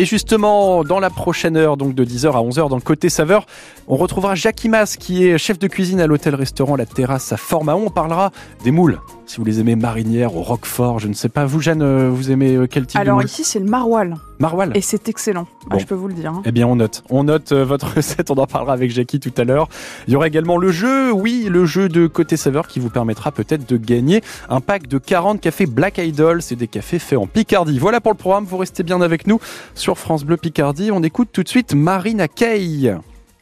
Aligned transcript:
Et 0.00 0.06
justement, 0.06 0.82
dans 0.82 0.98
la 0.98 1.10
prochaine 1.10 1.58
heure, 1.58 1.76
donc 1.76 1.94
de 1.94 2.06
10h 2.06 2.28
à 2.28 2.40
11h, 2.40 2.70
dans 2.70 2.76
le 2.76 2.80
côté 2.80 3.10
saveur, 3.10 3.44
on 3.86 3.96
retrouvera 3.96 4.34
Jacques 4.34 4.64
Imas, 4.64 4.96
qui 4.98 5.26
est 5.26 5.36
chef 5.36 5.58
de 5.58 5.66
cuisine 5.66 6.00
à 6.00 6.06
l'hôtel-restaurant 6.06 6.74
La 6.74 6.86
Terrasse 6.86 7.34
à 7.34 7.36
Formaon. 7.36 7.84
On 7.88 7.90
parlera 7.90 8.30
des 8.64 8.70
moules, 8.70 8.98
si 9.30 9.36
vous 9.36 9.44
les 9.44 9.60
aimez 9.60 9.76
marinières 9.76 10.34
au 10.36 10.42
roquefort, 10.42 10.98
je 10.98 11.06
ne 11.06 11.12
sais 11.14 11.28
pas. 11.28 11.44
Vous, 11.46 11.60
Jeanne, 11.60 11.82
euh, 11.82 12.10
vous 12.10 12.32
aimez 12.32 12.56
euh, 12.56 12.66
quel 12.68 12.84
type 12.84 12.98
Alors 12.98 13.20
de 13.20 13.24
ici, 13.26 13.44
c'est 13.44 13.60
le 13.60 13.64
maroilles. 13.64 14.14
Maroilles 14.40 14.72
Et 14.74 14.80
c'est 14.80 15.08
excellent, 15.08 15.46
Ah, 15.70 15.78
je 15.78 15.84
peux 15.84 15.94
vous 15.94 16.08
le 16.08 16.14
dire. 16.14 16.32
hein. 16.32 16.42
Eh 16.44 16.50
bien, 16.50 16.66
on 16.66 16.74
note. 16.74 17.04
On 17.10 17.22
note 17.22 17.52
euh, 17.52 17.64
votre 17.64 17.94
recette. 17.96 18.32
On 18.32 18.34
en 18.38 18.46
parlera 18.46 18.72
avec 18.72 18.90
Jackie 18.90 19.20
tout 19.20 19.32
à 19.36 19.44
l'heure. 19.44 19.68
Il 20.08 20.12
y 20.12 20.16
aura 20.16 20.26
également 20.26 20.56
le 20.56 20.72
jeu. 20.72 21.12
Oui, 21.12 21.46
le 21.48 21.64
jeu 21.64 21.88
de 21.88 22.08
côté 22.08 22.36
saveur 22.36 22.66
qui 22.66 22.80
vous 22.80 22.90
permettra 22.90 23.30
peut-être 23.30 23.68
de 23.68 23.76
gagner 23.76 24.20
un 24.48 24.60
pack 24.60 24.88
de 24.88 24.98
40 24.98 25.40
cafés 25.40 25.66
Black 25.66 25.98
Idol. 25.98 26.42
C'est 26.42 26.56
des 26.56 26.66
cafés 26.68 26.98
faits 26.98 27.18
en 27.18 27.28
Picardie. 27.28 27.78
Voilà 27.78 28.00
pour 28.00 28.10
le 28.10 28.18
programme. 28.18 28.44
Vous 28.46 28.56
restez 28.58 28.82
bien 28.82 29.00
avec 29.00 29.28
nous 29.28 29.38
sur 29.76 29.96
France 29.96 30.24
Bleu 30.24 30.38
Picardie. 30.38 30.90
On 30.92 31.04
écoute 31.04 31.28
tout 31.32 31.44
de 31.44 31.48
suite 31.48 31.74
Marina 31.74 32.26
Kay. 32.26 32.96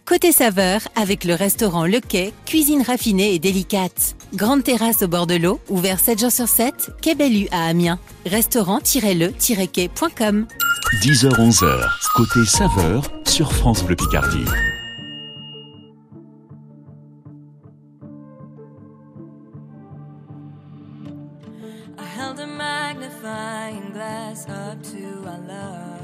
Côté 0.08 0.32
saveur, 0.32 0.80
avec 0.96 1.24
le 1.24 1.34
restaurant 1.34 1.84
Le 1.84 2.00
Quai, 2.00 2.32
cuisine 2.46 2.80
raffinée 2.80 3.34
et 3.34 3.38
délicate. 3.38 4.16
Grande 4.32 4.64
terrasse 4.64 5.02
au 5.02 5.06
bord 5.06 5.26
de 5.26 5.34
l'eau, 5.34 5.60
ouvert 5.68 6.00
7 6.00 6.20
jours 6.20 6.32
sur 6.32 6.48
7, 6.48 6.92
Quai 7.02 7.14
Bellu 7.14 7.46
à 7.50 7.66
Amiens. 7.66 7.98
Restaurant-le-quai.com 8.24 10.46
10h-11h, 11.02 11.90
côté 12.14 12.42
saveur 12.46 13.12
sur 13.26 13.52
France 13.52 13.84
Bleu 13.84 13.96
Picardie. 13.96 14.46
I 21.98 22.04
held 22.18 22.40
a 22.40 22.46
magnifying 22.46 23.92
glass 23.92 24.46
up 24.48 24.82
to 24.84 25.28
our 25.28 25.38
love. 25.46 25.98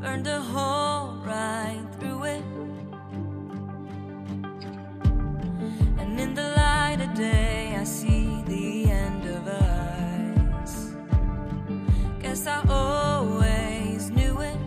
Burned 0.00 0.26
a 0.26 0.40
hole 0.40 1.18
right 1.24 1.81
in 6.22 6.34
the 6.34 6.48
light 6.56 7.00
of 7.00 7.12
day, 7.14 7.74
I 7.76 7.84
see 7.84 8.42
the 8.46 8.90
end 8.90 9.24
of 9.36 9.42
us. 9.48 10.72
Guess 12.22 12.46
I 12.46 12.58
always 12.68 14.10
knew 14.10 14.34
it. 14.40 14.58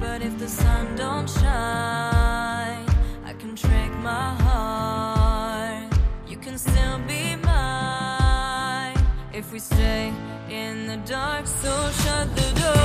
But 0.00 0.20
if 0.22 0.34
the 0.38 0.48
sun 0.48 0.96
don't 0.96 1.28
shine, 1.30 2.86
I 3.30 3.32
can 3.40 3.54
trick 3.54 3.92
my 4.12 4.28
heart. 4.46 5.92
You 6.26 6.38
can 6.38 6.58
still 6.58 6.98
be 7.12 7.36
mine 7.36 8.98
if 9.32 9.52
we 9.52 9.60
stay 9.60 10.12
in 10.50 10.88
the 10.88 10.98
dark. 11.16 11.46
So 11.46 11.72
shut 12.02 12.26
the 12.34 12.48
door. 12.60 12.81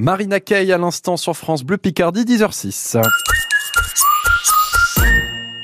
Marina 0.00 0.38
Kay 0.38 0.70
à 0.70 0.78
l'instant 0.78 1.16
sur 1.16 1.36
France 1.36 1.64
Bleu 1.64 1.76
Picardie, 1.76 2.22
10h06. 2.22 3.02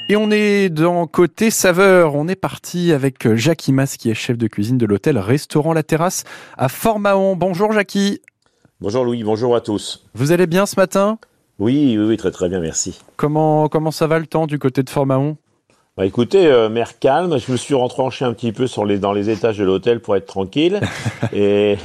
Et 0.08 0.16
on 0.16 0.28
est 0.32 0.70
dans 0.70 1.06
côté 1.06 1.52
saveur. 1.52 2.16
On 2.16 2.26
est 2.26 2.34
parti 2.34 2.92
avec 2.92 3.32
Jackie 3.36 3.72
Mas, 3.72 3.96
qui 3.96 4.10
est 4.10 4.14
chef 4.14 4.36
de 4.36 4.48
cuisine 4.48 4.76
de 4.76 4.86
l'hôtel 4.86 5.18
Restaurant 5.18 5.72
La 5.72 5.84
Terrasse 5.84 6.24
à 6.58 6.68
Fort-Mahon. 6.68 7.36
Bonjour 7.36 7.70
Jackie. 7.70 8.22
Bonjour 8.80 9.04
Louis, 9.04 9.22
bonjour 9.22 9.54
à 9.54 9.60
tous. 9.60 10.04
Vous 10.14 10.32
allez 10.32 10.48
bien 10.48 10.66
ce 10.66 10.80
matin? 10.80 11.20
Oui, 11.60 11.94
oui, 11.96 12.04
oui, 12.04 12.16
très 12.16 12.32
très 12.32 12.48
bien, 12.48 12.58
merci. 12.58 13.00
comment, 13.14 13.68
comment 13.68 13.92
ça 13.92 14.08
va 14.08 14.18
le 14.18 14.26
temps 14.26 14.48
du 14.48 14.58
côté 14.58 14.82
de 14.82 14.90
Fort-Mahon? 14.90 15.36
Bah 15.96 16.04
écoutez, 16.04 16.48
euh, 16.48 16.68
mer 16.68 16.98
calme, 16.98 17.38
je 17.38 17.52
me 17.52 17.56
suis 17.56 17.72
retranché 17.74 18.24
un 18.24 18.32
petit 18.32 18.50
peu 18.50 18.66
sur 18.66 18.84
les, 18.84 18.98
dans 18.98 19.12
les 19.12 19.30
étages 19.30 19.58
de 19.58 19.64
l'hôtel 19.64 20.00
pour 20.00 20.16
être 20.16 20.26
tranquille. 20.26 20.80
et, 21.32 21.76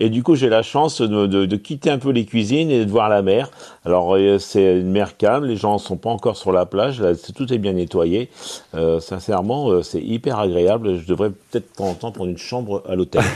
et, 0.00 0.10
du 0.10 0.24
coup, 0.24 0.34
j'ai 0.34 0.48
la 0.48 0.64
chance 0.64 1.00
de, 1.00 1.26
de, 1.28 1.46
de 1.46 1.56
quitter 1.56 1.88
un 1.88 1.98
peu 1.98 2.10
les 2.10 2.24
cuisines 2.24 2.72
et 2.72 2.84
de 2.84 2.90
voir 2.90 3.08
la 3.08 3.22
mer. 3.22 3.52
Alors, 3.84 4.16
euh, 4.16 4.40
c'est 4.40 4.80
une 4.80 4.90
mer 4.90 5.16
calme, 5.16 5.44
les 5.44 5.54
gens 5.54 5.74
ne 5.74 5.78
sont 5.78 5.96
pas 5.96 6.10
encore 6.10 6.36
sur 6.36 6.50
la 6.50 6.66
plage, 6.66 7.00
là, 7.00 7.12
tout 7.14 7.52
est 7.52 7.58
bien 7.58 7.74
nettoyé. 7.74 8.30
Euh, 8.74 8.98
sincèrement, 8.98 9.80
c'est 9.84 10.02
hyper 10.02 10.40
agréable. 10.40 10.98
Je 10.98 11.06
devrais 11.06 11.30
peut-être 11.30 11.70
de 11.70 11.76
temps 11.76 11.86
en 11.90 11.94
temps 11.94 12.10
prendre 12.10 12.30
une 12.30 12.38
chambre 12.38 12.82
à 12.88 12.96
l'hôtel. 12.96 13.22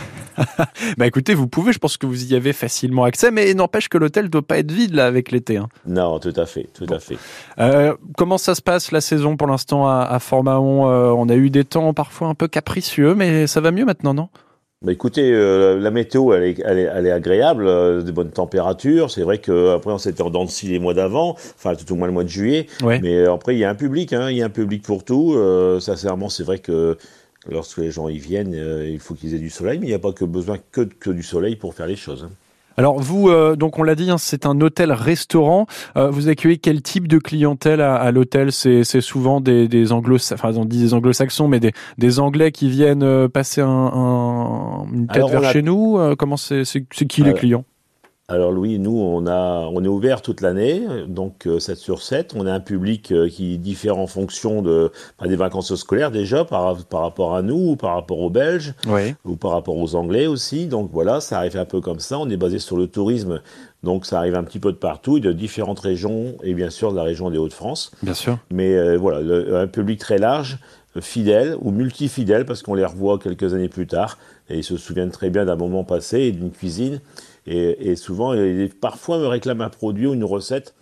Bah 0.99 1.07
écoutez, 1.07 1.33
vous 1.33 1.47
pouvez, 1.47 1.73
je 1.73 1.79
pense 1.79 1.97
que 1.97 2.05
vous 2.05 2.31
y 2.31 2.37
avez 2.37 2.53
facilement 2.53 3.05
accès, 3.05 3.31
mais 3.31 3.55
n'empêche 3.55 3.89
que 3.89 3.97
l'hôtel 3.97 4.29
doit 4.29 4.43
pas 4.47 4.59
être 4.59 4.71
vide 4.71 4.95
là 4.95 5.07
avec 5.07 5.31
l'été. 5.33 5.57
hein. 5.57 5.69
non, 5.87 6.19
tout 6.19 6.33
à 6.37 6.45
fait, 6.45 6.69
tout 6.75 6.87
à 6.91 6.99
fait. 6.99 7.17
Comment 8.19 8.37
ça 8.37 8.55
se 8.55 8.61
passe 8.61 8.93
la 8.93 9.01
saison 9.01 9.39
pour 9.39 9.47
l'instant 9.49 9.89
à, 9.89 10.16
à 10.17 10.19
Fort-Mahon 10.19 10.91
Euh, 10.91 11.11
On 11.11 11.29
a 11.29 11.35
eu 11.37 11.51
des 11.51 11.65
temps 11.65 11.95
parfois 11.95 12.29
un 12.29 12.35
peu 12.35 12.49
capricieux, 12.49 13.15
mais 13.15 13.47
ça 13.47 13.61
va 13.61 13.71
mieux 13.71 13.85
maintenant, 13.85 14.15
non? 14.15 14.29
Bah 14.83 14.93
écoutez, 14.93 15.33
euh, 15.33 15.81
la 15.81 15.91
météo, 15.91 16.35
elle 16.35 16.43
est, 16.43 16.63
elle 16.65 16.79
est, 16.79 16.83
elle 16.95 17.07
est 17.07 17.11
agréable, 17.11 17.67
euh, 17.67 18.03
de 18.03 18.13
bonnes 18.13 18.31
températures. 18.31 19.11
C'est 19.11 19.23
vrai 19.23 19.39
qu'après, 19.39 19.91
on 19.91 19.97
s'était 19.99 20.23
en 20.23 20.29
dents 20.31 20.45
de 20.45 20.51
scie 20.51 20.69
les 20.69 20.79
mois 20.79 20.93
d'avant, 20.93 21.33
enfin 21.57 21.75
tout 21.75 21.91
au 21.93 21.97
moins 21.97 22.07
le 22.07 22.13
mois 22.13 22.25
de 22.25 22.29
juillet. 22.29 22.67
Ouais. 22.83 23.01
Mais 23.03 23.17
euh, 23.17 23.33
après, 23.33 23.55
il 23.55 23.59
y 23.59 23.65
a 23.65 23.71
un 23.71 23.75
public, 23.75 24.13
hein, 24.13 24.31
il 24.31 24.37
y 24.37 24.43
a 24.43 24.47
un 24.47 24.51
public 24.51 24.83
pour 24.83 25.03
tout. 25.03 25.33
Euh, 25.35 25.81
sincèrement, 25.81 26.29
c'est 26.29 26.45
vrai 26.45 26.59
que 26.59 26.99
lorsque 27.51 27.79
les 27.79 27.91
gens 27.91 28.09
y 28.09 28.19
viennent, 28.19 28.53
il 28.87 28.99
faut 29.01 29.15
qu'ils 29.15 29.35
aient 29.35 29.39
du 29.39 29.51
soleil, 29.51 29.79
mais 29.79 29.87
il 29.87 29.91
n'y 29.91 29.95
a 29.95 29.99
pas 29.99 30.13
que 30.13 30.27
besoin 30.27 30.59
que, 30.73 30.83
que 30.83 31.11
du 31.11 31.23
soleil 31.23 31.57
pour 31.57 31.73
faire 31.75 31.87
les 31.87 31.97
choses. 31.97 32.25
hein. 32.29 32.33
Alors 32.77 33.01
vous, 33.01 33.29
euh, 33.31 33.57
donc 33.57 33.79
on 33.79 33.83
l'a 33.83 33.95
dit, 33.95 34.11
hein, 34.11 34.19
c'est 34.19 34.45
un 34.47 34.61
hôtel-restaurant. 34.61 35.67
Euh, 35.97 36.11
vous 36.11 36.29
accueillez 36.29 36.59
quel 36.59 36.83
type 36.83 37.09
de 37.09 37.19
clientèle 37.19 37.81
à, 37.81 37.95
à 37.97 38.11
l'hôtel? 38.11 38.53
C'est 38.53 38.85
c'est 38.85 39.01
souvent 39.01 39.41
des, 39.41 39.69
des 39.69 39.93
anglo, 39.93 40.17
enfin 40.33 40.53
on 40.57 40.65
dit 40.65 40.81
des 40.81 40.95
anglo-saxons, 40.95 41.49
mais 41.49 41.61
des, 41.61 41.73
des 41.99 42.21
anglais 42.21 42.53
qui 42.53 42.69
viennent 42.69 43.03
euh, 43.03 43.29
passer 43.29 43.61
un, 43.61 43.69
un- 43.69 44.87
une 44.93 45.07
tête 45.07 45.17
Alors, 45.17 45.31
vers 45.31 45.45
a- 45.45 45.53
chez 45.53 45.63
nous. 45.63 45.99
Euh, 45.99 46.15
comment 46.17 46.37
c'est 46.37 46.65
c'est 46.65 46.85
c'est 46.93 47.07
qui 47.07 47.23
les 47.23 47.29
Alors, 47.31 47.39
clients? 47.41 47.65
Alors 48.29 48.51
Louis, 48.51 48.81
nous, 48.81 48.99
on, 48.99 49.29
a, 49.29 49.69
on 49.73 49.85
est 49.85 49.89
ouvert 49.89 50.21
toute 50.21 50.41
l'année, 50.41 50.83
donc 51.07 51.47
euh, 51.47 51.61
7 51.61 51.79
sur 51.79 52.03
7. 52.03 52.35
On 52.37 52.45
a 52.45 52.53
un 52.53 52.59
public 52.59 53.13
euh, 53.13 53.29
qui 53.29 53.57
diffère 53.57 53.99
en 53.99 54.09
fonction 54.09 54.63
de, 54.63 54.91
bah, 55.21 55.29
des 55.29 55.37
vacances 55.37 55.73
scolaires 55.77 56.11
déjà, 56.11 56.45
par, 56.45 56.77
par 56.87 57.03
rapport 57.03 57.37
à 57.37 57.43
nous, 57.43 57.55
ou 57.71 57.77
par 57.77 57.95
rapport 57.95 58.19
aux 58.19 58.29
Belges, 58.31 58.75
Oui. 58.89 59.15
ou 59.25 59.37
par 59.37 59.53
rapport 59.53 59.77
aux 59.77 59.95
Anglais 59.95 60.27
aussi. 60.27 60.67
Donc 60.67 60.91
voilà, 60.93 61.21
ça 61.21 61.39
arrive 61.39 61.57
un 61.57 61.65
peu 61.65 61.81
comme 61.81 62.01
ça. 62.01 62.19
On 62.19 62.29
est 62.29 62.37
basé 62.37 62.59
sur 62.59 62.77
le 62.77 62.89
tourisme, 62.89 63.41
donc 63.85 64.05
ça 64.05 64.19
arrive 64.19 64.35
un 64.35 64.43
petit 64.43 64.59
peu 64.59 64.73
de 64.73 64.77
partout, 64.77 65.21
de 65.21 65.31
différentes 65.31 65.79
régions, 65.79 66.35
et 66.43 66.53
bien 66.55 66.71
sûr 66.71 66.91
de 66.91 66.97
la 66.97 67.05
région 67.05 67.31
des 67.31 67.39
Hauts-de-France. 67.39 67.93
Bien 68.03 68.15
sûr. 68.15 68.39
Mais 68.51 68.75
euh, 68.75 68.97
voilà, 68.99 69.21
le- 69.21 69.57
un 69.57 69.69
public 69.69 70.01
très 70.01 70.19
large, 70.19 70.59
euh, 70.97 71.01
fidèle 71.01 71.55
ou 71.61 71.71
multifidèle, 71.71 72.45
parce 72.45 72.63
qu'on 72.65 72.75
les 72.75 72.85
revoit 72.85 73.21
quelques 73.21 73.55
années 73.55 73.69
plus 73.69 73.87
tard, 73.87 74.19
et 74.51 74.57
ils 74.59 74.65
se 74.65 74.77
souviennent 74.77 75.13
très 75.13 75.31
bien 75.31 75.45
d'un 75.45 75.55
moment 75.55 75.85
passé 75.85 76.23
et 76.23 76.33
d'une 76.33 76.51
cuisine. 76.51 77.01
Et, 77.47 77.91
et 77.91 77.97
souvent, 77.97 78.33
ils, 78.35 78.69
parfois, 78.71 79.19
me 79.19 79.27
réclament 79.27 79.63
un 79.63 79.69
produit 79.71 80.07
ou 80.07 80.15
une 80.15 80.25
recette 80.25 80.75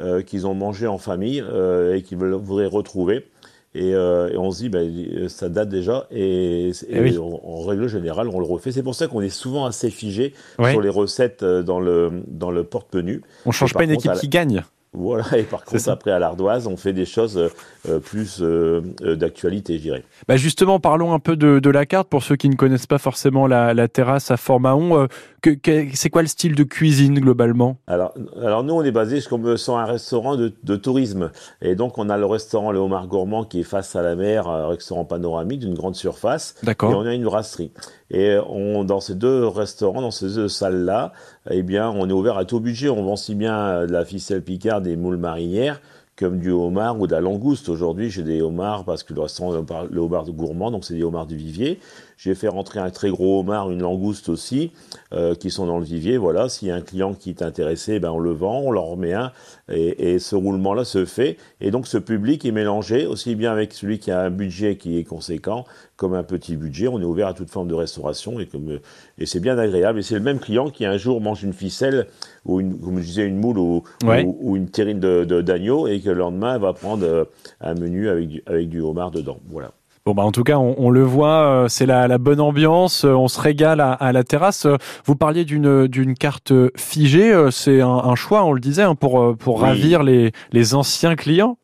euh, 0.00 0.22
qu'ils 0.22 0.46
ont 0.46 0.54
mangé 0.54 0.86
en 0.86 0.98
famille 0.98 1.40
euh, 1.46 1.94
et 1.94 2.02
qu'ils 2.02 2.18
voudraient 2.18 2.66
retrouver. 2.66 3.26
Et, 3.74 3.94
euh, 3.94 4.28
et 4.28 4.36
on 4.36 4.50
se 4.50 4.58
dit, 4.58 4.68
ben, 4.68 5.28
ça 5.30 5.48
date 5.48 5.70
déjà, 5.70 6.06
et, 6.10 6.68
et 6.68 6.72
Eh 6.90 7.00
oui. 7.00 7.16
en, 7.18 7.40
en 7.42 7.62
règle 7.62 7.86
générale, 7.88 8.28
on 8.28 8.38
le 8.38 8.44
refait. 8.44 8.70
C'est 8.70 8.82
pour 8.82 8.94
ça 8.94 9.06
qu'on 9.08 9.22
est 9.22 9.30
souvent 9.30 9.64
assez 9.64 9.88
figé 9.88 10.34
Ouais. 10.58 10.72
sur 10.72 10.82
les 10.82 10.90
recettes 10.90 11.42
dans 11.42 11.80
le, 11.80 12.22
dans 12.28 12.50
le 12.50 12.64
porte-menu. 12.64 13.22
On 13.46 13.50
change 13.50 13.72
pas 13.72 13.84
une 13.84 13.90
contre, 13.94 14.00
équipe 14.00 14.12
la- 14.12 14.18
qui 14.20 14.28
gagne. 14.28 14.62
Voilà, 14.94 15.24
et 15.38 15.44
par 15.44 15.64
contre, 15.64 15.80
ça. 15.80 15.92
après, 15.92 16.10
à 16.10 16.18
l'ardoise, 16.18 16.66
on 16.66 16.76
fait 16.76 16.92
des 16.92 17.06
choses 17.06 17.38
euh, 17.38 17.48
euh, 17.88 17.98
plus 17.98 18.40
euh, 18.42 18.82
d'actualité, 19.16 19.78
je 19.78 19.82
dirais. 19.82 20.04
Bah 20.28 20.36
justement, 20.36 20.80
parlons 20.80 21.14
un 21.14 21.18
peu 21.18 21.34
de, 21.34 21.60
de 21.60 21.70
la 21.70 21.86
carte 21.86 22.08
pour 22.08 22.22
ceux 22.22 22.36
qui 22.36 22.48
ne 22.50 22.56
connaissent 22.56 22.86
pas 22.86 22.98
forcément 22.98 23.46
la, 23.46 23.72
la 23.72 23.88
terrasse 23.88 24.30
à 24.30 24.36
Fort-Mahon. 24.36 24.98
Euh, 25.02 25.06
que- 25.40 25.50
que- 25.50 25.86
c'est 25.94 26.10
quoi 26.10 26.20
le 26.22 26.28
style 26.28 26.54
de 26.54 26.62
cuisine 26.62 27.18
globalement? 27.18 27.78
Alors, 27.86 28.12
alors 28.42 28.64
nous, 28.64 28.74
on 28.74 28.84
est 28.84 28.90
basé 28.92 29.20
comme 29.28 29.56
sur 29.56 29.78
un 29.78 29.86
restaurant 29.86 30.36
de, 30.36 30.52
de 30.62 30.76
tourisme. 30.76 31.30
Et 31.62 31.74
donc, 31.74 31.96
on 31.96 32.10
a 32.10 32.18
le 32.18 32.26
restaurant 32.26 32.70
Le 32.70 32.78
Homard 32.78 33.06
Gourmand 33.06 33.44
qui 33.44 33.60
est 33.60 33.64
face 33.64 33.96
à 33.96 34.02
la 34.02 34.14
mer, 34.14 34.46
un 34.46 34.68
restaurant 34.68 35.04
panoramique 35.06 35.60
d'une 35.60 35.74
grande 35.74 35.96
surface. 35.96 36.54
Et 36.62 36.66
D'accord. 36.66 36.94
on 36.96 37.06
a 37.06 37.14
une 37.14 37.24
brasserie. 37.24 37.72
Et 38.12 38.36
on, 38.46 38.84
dans 38.84 39.00
ces 39.00 39.14
deux 39.14 39.46
restaurants, 39.46 40.02
dans 40.02 40.10
ces 40.10 40.34
deux 40.34 40.48
salles-là, 40.48 41.12
eh 41.50 41.62
bien, 41.62 41.90
on 41.90 42.08
est 42.08 42.12
ouvert 42.12 42.36
à 42.36 42.44
tout 42.44 42.60
budget. 42.60 42.90
On 42.90 43.02
vend 43.02 43.16
si 43.16 43.34
bien 43.34 43.58
euh, 43.58 43.86
de 43.86 43.92
la 43.92 44.04
ficelle 44.04 44.42
picarde, 44.42 44.84
des 44.84 44.96
moules 44.96 45.16
marinières, 45.16 45.80
comme 46.16 46.38
du 46.38 46.50
homard 46.50 47.00
ou 47.00 47.06
de 47.06 47.12
la 47.12 47.22
langouste. 47.22 47.70
Aujourd'hui, 47.70 48.10
j'ai 48.10 48.22
des 48.22 48.42
homards 48.42 48.84
parce 48.84 49.02
que 49.02 49.14
le 49.14 49.22
restaurant, 49.22 49.64
le 49.90 50.00
homard 50.00 50.30
gourmand, 50.30 50.70
donc 50.70 50.84
c'est 50.84 50.94
des 50.94 51.02
homards 51.02 51.26
du 51.26 51.36
vivier. 51.36 51.80
J'ai 52.24 52.36
fait 52.36 52.46
rentrer 52.46 52.78
un 52.78 52.90
très 52.90 53.10
gros 53.10 53.40
homard, 53.40 53.70
une 53.72 53.82
langouste 53.82 54.28
aussi, 54.28 54.70
euh, 55.12 55.34
qui 55.34 55.50
sont 55.50 55.66
dans 55.66 55.78
le 55.78 55.84
vivier. 55.84 56.18
Voilà, 56.18 56.48
s'il 56.48 56.68
y 56.68 56.70
a 56.70 56.76
un 56.76 56.80
client 56.80 57.14
qui 57.14 57.30
est 57.30 57.42
intéressé, 57.42 57.98
ben 57.98 58.10
on 58.12 58.20
le 58.20 58.30
vend, 58.30 58.60
on 58.60 58.70
leur 58.70 58.84
remet 58.84 59.12
un, 59.12 59.32
et, 59.68 60.12
et 60.14 60.18
ce 60.20 60.36
roulement-là 60.36 60.84
se 60.84 61.04
fait. 61.04 61.36
Et 61.60 61.72
donc 61.72 61.88
ce 61.88 61.98
public 61.98 62.44
est 62.44 62.52
mélangé 62.52 63.06
aussi 63.06 63.34
bien 63.34 63.50
avec 63.50 63.72
celui 63.72 63.98
qui 63.98 64.12
a 64.12 64.20
un 64.20 64.30
budget 64.30 64.76
qui 64.76 64.98
est 64.98 65.04
conséquent, 65.04 65.64
comme 65.96 66.14
un 66.14 66.22
petit 66.22 66.54
budget. 66.56 66.86
On 66.86 67.00
est 67.00 67.04
ouvert 67.04 67.26
à 67.26 67.34
toute 67.34 67.50
forme 67.50 67.66
de 67.66 67.74
restauration 67.74 68.38
et, 68.38 68.46
comme, 68.46 68.78
et 69.18 69.26
c'est 69.26 69.40
bien 69.40 69.58
agréable. 69.58 69.98
Et 69.98 70.02
c'est 70.02 70.14
le 70.14 70.20
même 70.20 70.38
client 70.38 70.70
qui 70.70 70.84
un 70.84 70.96
jour 70.98 71.20
mange 71.20 71.42
une 71.42 71.52
ficelle 71.52 72.06
ou 72.44 72.60
une, 72.60 72.78
comme 72.78 72.98
je 73.00 73.04
disais, 73.04 73.24
une 73.26 73.38
moule 73.38 73.58
ou, 73.58 73.82
Ouais. 74.04 74.24
ou, 74.24 74.36
ou 74.40 74.56
une 74.56 74.68
terrine 74.68 75.00
de, 75.00 75.24
d'agneau 75.40 75.88
et 75.88 76.00
que 76.00 76.10
le 76.10 76.18
lendemain 76.18 76.56
va 76.58 76.72
prendre 76.72 77.04
euh, 77.04 77.24
un 77.60 77.74
menu 77.74 78.08
avec 78.08 78.28
du, 78.28 78.42
avec 78.46 78.68
du 78.68 78.80
homard 78.80 79.10
dedans. 79.10 79.38
Voilà. 79.48 79.72
Bon 80.04 80.14
bah 80.14 80.24
en 80.24 80.32
tout 80.32 80.42
cas 80.42 80.58
on, 80.58 80.74
on 80.78 80.90
le 80.90 81.04
voit, 81.04 81.44
euh, 81.44 81.68
c'est 81.68 81.86
la, 81.86 82.08
la 82.08 82.18
bonne 82.18 82.40
ambiance, 82.40 83.04
euh, 83.04 83.12
on 83.14 83.28
se 83.28 83.40
régale 83.40 83.80
à, 83.80 83.92
à 83.92 84.10
la 84.12 84.24
terrasse. 84.24 84.66
Euh, 84.66 84.76
Vous 85.04 85.14
parliez 85.14 85.44
d'une 85.44 85.86
d'une 85.86 86.14
carte 86.14 86.52
figée, 86.76 87.32
c'est 87.52 87.80
un, 87.80 87.88
un 87.88 88.14
choix, 88.16 88.44
on 88.44 88.52
le 88.52 88.60
disait, 88.60 88.82
hein, 88.82 88.96
pour 88.96 89.36
pour 89.36 89.56
Oui. 89.58 89.62
ravir 89.62 90.02
les 90.02 90.32
les 90.50 90.74
anciens 90.74 91.14
clients. 91.14 91.56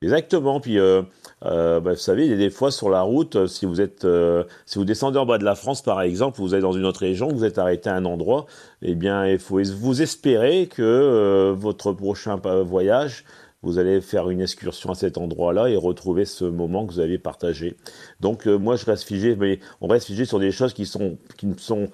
Exactement. 0.00 0.60
Puis, 0.60 0.78
euh, 0.78 1.02
euh, 1.44 1.80
bah, 1.80 1.90
vous 1.90 1.96
savez, 1.98 2.24
il 2.24 2.30
y 2.30 2.34
a 2.34 2.36
des 2.36 2.50
fois 2.50 2.70
sur 2.70 2.88
la 2.88 3.02
route, 3.02 3.48
si 3.48 3.66
vous 3.66 3.80
êtes, 3.80 4.04
euh, 4.04 4.44
si 4.64 4.78
vous 4.78 4.84
descendez 4.84 5.18
en 5.18 5.26
bas 5.26 5.38
de 5.38 5.44
la 5.44 5.56
France, 5.56 5.82
par 5.82 6.02
exemple, 6.02 6.40
vous 6.40 6.54
êtes 6.54 6.60
dans 6.62 6.70
une 6.72 6.84
autre 6.84 7.00
région, 7.00 7.26
vous 7.32 7.44
êtes 7.44 7.58
arrêté 7.58 7.90
à 7.90 7.96
un 7.96 8.04
endroit, 8.04 8.46
eh 8.82 8.94
bien, 8.94 9.26
il 9.26 9.40
faut 9.40 9.60
vous 9.80 10.00
espérer 10.00 10.68
que 10.72 11.52
votre 11.58 11.90
prochain 11.92 12.36
voyage, 12.64 13.24
vous 13.62 13.78
allez 13.78 14.00
faire 14.00 14.30
une 14.30 14.40
excursion 14.40 14.90
à 14.90 14.94
cet 14.94 15.18
endroit-là 15.18 15.68
et 15.68 15.76
retrouver 15.76 16.24
ce 16.24 16.44
moment 16.44 16.86
que 16.86 16.92
vous 16.92 17.00
avez 17.00 17.18
partagé. 17.18 17.76
Donc, 18.20 18.46
euh, 18.46 18.56
moi, 18.56 18.76
je 18.76 18.84
reste 18.84 19.04
figé, 19.04 19.34
mais 19.34 19.58
on 19.80 19.88
reste 19.88 20.06
figé 20.06 20.24
sur 20.24 20.38
des 20.38 20.52
choses 20.52 20.72
qui 20.72 20.86
sont, 20.86 21.18
qui 21.36 21.46
ne 21.46 21.56
sont 21.56 21.88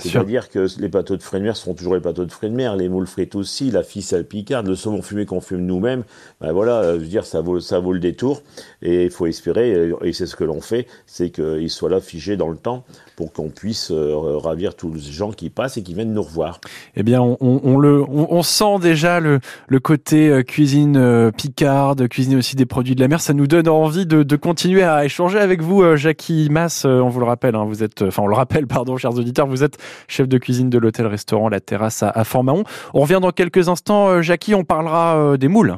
sûr. 0.00 0.20
C'est-à-dire 0.20 0.50
que 0.50 0.66
les 0.78 0.88
plateaux 0.88 1.16
de 1.16 1.22
fruits 1.22 1.40
de 1.40 1.46
mer 1.46 1.56
seront 1.56 1.74
toujours 1.74 1.94
les 1.94 2.00
plateaux 2.00 2.24
de 2.24 2.30
fruits 2.30 2.50
de 2.50 2.54
mer, 2.54 2.76
les 2.76 2.88
moules 2.88 3.06
frites 3.06 3.34
aussi, 3.34 3.70
la 3.70 3.82
ficelle 3.82 4.26
picarde, 4.26 4.66
le 4.66 4.74
saumon 4.74 5.02
fumé 5.02 5.24
qu'on 5.24 5.40
fume 5.40 5.64
nous-mêmes. 5.64 6.04
Ben 6.40 6.52
voilà, 6.52 6.82
euh, 6.82 6.94
je 6.94 7.00
veux 7.00 7.08
dire, 7.08 7.24
ça 7.24 7.40
vaut, 7.40 7.58
ça 7.58 7.78
vaut 7.80 7.92
le 7.92 8.00
détour. 8.00 8.42
Et 8.82 9.04
il 9.04 9.10
faut 9.10 9.26
espérer, 9.26 9.90
et 10.02 10.12
c'est 10.12 10.26
ce 10.26 10.36
que 10.36 10.44
l'on 10.44 10.60
fait, 10.60 10.86
c'est 11.06 11.30
qu'il 11.30 11.70
soit 11.70 11.90
là 11.90 12.00
figé 12.00 12.36
dans 12.36 12.48
le 12.48 12.56
temps 12.56 12.84
pour 13.16 13.32
qu'on 13.32 13.48
puisse 13.48 13.90
euh, 13.90 14.38
ravir 14.38 14.74
tous 14.74 14.92
les 14.92 15.00
gens 15.00 15.30
qui 15.32 15.50
passent 15.50 15.76
et 15.76 15.82
qui 15.82 15.94
viennent 15.94 16.12
nous 16.12 16.22
revoir. 16.22 16.60
Eh 16.96 17.02
bien 17.02 17.20
on, 17.22 17.78
le 17.78 18.02
on, 18.08 18.42
sent 18.42 18.78
déjà 18.80 19.20
le 19.20 19.40
côté 19.80 20.28
euh, 20.28 20.42
cuisine 20.42 20.96
euh, 20.96 21.30
picarde, 21.30 22.08
cuisiner 22.08 22.36
aussi 22.36 22.56
des 22.56 22.66
produits 22.66 22.94
de 22.94 23.00
la 23.00 23.08
mer. 23.08 23.20
Ça 23.20 23.34
nous 23.34 23.46
donne 23.46 23.68
envie 23.68 24.06
de, 24.06 24.36
continuer 24.36 24.82
à 24.82 25.04
échanger 25.04 25.38
avec 25.38 25.62
vous, 25.62 25.96
Jackie 25.96 26.48
Mass. 26.50 26.84
On 26.84 27.08
vous 27.08 27.20
le 27.20 27.26
rappelle, 27.26 27.54
hein, 27.54 27.64
vous 27.64 27.82
êtes, 27.82 28.02
enfin 28.02 28.22
on 28.22 28.26
le 28.26 28.34
rappelle, 28.34 28.66
pardon, 28.66 28.96
chers 28.96 29.16
auditeurs, 29.16 29.46
vous 29.46 29.62
êtes 29.62 29.78
chef 30.08 30.26
de 30.26 30.38
cuisine 30.38 30.70
de 30.70 30.78
l'hôtel-restaurant 30.78 31.48
La 31.48 31.60
Terrasse 31.60 32.02
à, 32.02 32.10
à 32.10 32.24
Fort-Mahon. 32.24 32.64
On 32.94 33.02
revient 33.02 33.20
dans 33.22 33.30
quelques 33.30 33.68
instants, 33.68 34.22
Jackie. 34.22 34.54
On 34.54 34.64
parlera 34.64 35.36
des 35.36 35.48
moules. 35.48 35.76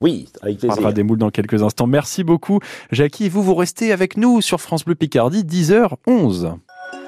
Oui, 0.00 0.28
avec 0.42 0.56
On 0.56 0.58
plaisir. 0.58 0.68
parlera 0.74 0.92
des 0.92 1.02
moules 1.02 1.18
dans 1.18 1.30
quelques 1.30 1.62
instants. 1.62 1.86
Merci 1.86 2.24
beaucoup, 2.24 2.60
Jackie. 2.90 3.28
Vous, 3.28 3.42
vous 3.42 3.54
restez 3.54 3.92
avec 3.92 4.16
nous 4.16 4.40
sur 4.40 4.60
France 4.60 4.84
Bleu 4.84 4.94
Picardie, 4.94 5.44
10h11. 5.44 6.54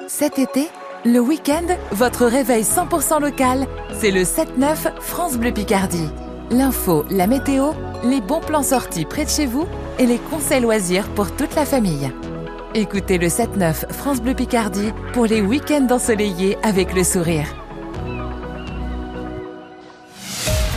Cet 0.09 0.39
été, 0.39 0.69
le 1.05 1.19
week-end, 1.19 1.67
votre 1.93 2.27
réveil 2.27 2.63
100% 2.63 3.21
local, 3.21 3.67
c'est 3.99 4.11
le 4.11 4.23
7-9 4.23 5.01
France 5.01 5.37
Bleu 5.37 5.53
Picardie. 5.53 6.09
L'info, 6.51 7.05
la 7.11 7.27
météo, 7.27 7.73
les 8.05 8.21
bons 8.21 8.41
plans 8.41 8.63
sortis 8.63 9.05
près 9.05 9.25
de 9.25 9.31
chez 9.31 9.47
vous 9.47 9.67
et 9.99 10.07
les 10.07 10.19
conseils 10.19 10.61
loisirs 10.61 11.09
pour 11.09 11.35
toute 11.35 11.55
la 11.57 11.65
famille. 11.67 12.11
Écoutez 12.75 13.19
le 13.19 13.27
7-9 13.27 13.93
France 13.93 14.21
Bleu 14.23 14.35
Picardie 14.35 14.93
pour 15.13 15.27
les 15.27 15.41
week-ends 15.41 15.89
ensoleillés 15.91 16.57
avec 16.63 16.95
le 16.95 17.03
sourire. 17.03 17.47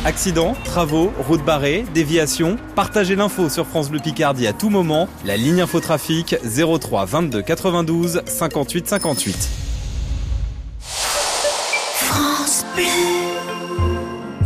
Accidents, 0.06 0.56
travaux, 0.64 1.12
routes 1.28 1.44
barrées, 1.44 1.84
déviations, 1.94 2.56
partagez 2.74 3.18
l'info 3.18 3.50
sur 3.50 3.68
France 3.68 3.90
Bleu 3.90 4.00
Picardie 4.00 4.48
à 4.48 4.54
tout 4.54 4.70
moment. 4.70 5.10
La 5.26 5.36
ligne 5.36 5.62
infotrafic 5.62 6.38
03 6.42 7.06
22 7.06 7.42
92 7.42 8.22
58 8.26 8.88
58. 8.88 9.50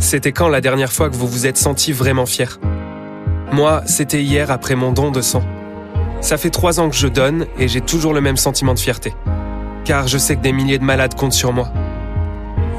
C'était 0.00 0.32
quand 0.32 0.48
la 0.48 0.60
dernière 0.60 0.92
fois 0.92 1.08
que 1.08 1.14
vous 1.14 1.28
vous 1.28 1.46
êtes 1.46 1.56
senti 1.56 1.92
vraiment 1.92 2.26
fier? 2.26 2.58
Moi, 3.52 3.82
c'était 3.86 4.22
hier 4.22 4.50
après 4.50 4.74
mon 4.74 4.90
don 4.90 5.12
de 5.12 5.20
sang. 5.20 5.44
Ça 6.20 6.36
fait 6.36 6.50
trois 6.50 6.80
ans 6.80 6.90
que 6.90 6.96
je 6.96 7.06
donne 7.06 7.46
et 7.58 7.68
j'ai 7.68 7.80
toujours 7.80 8.12
le 8.12 8.20
même 8.20 8.36
sentiment 8.36 8.74
de 8.74 8.80
fierté. 8.80 9.14
Car 9.84 10.08
je 10.08 10.18
sais 10.18 10.34
que 10.34 10.42
des 10.42 10.52
milliers 10.52 10.78
de 10.78 10.84
malades 10.84 11.14
comptent 11.14 11.32
sur 11.32 11.52
moi. 11.52 11.68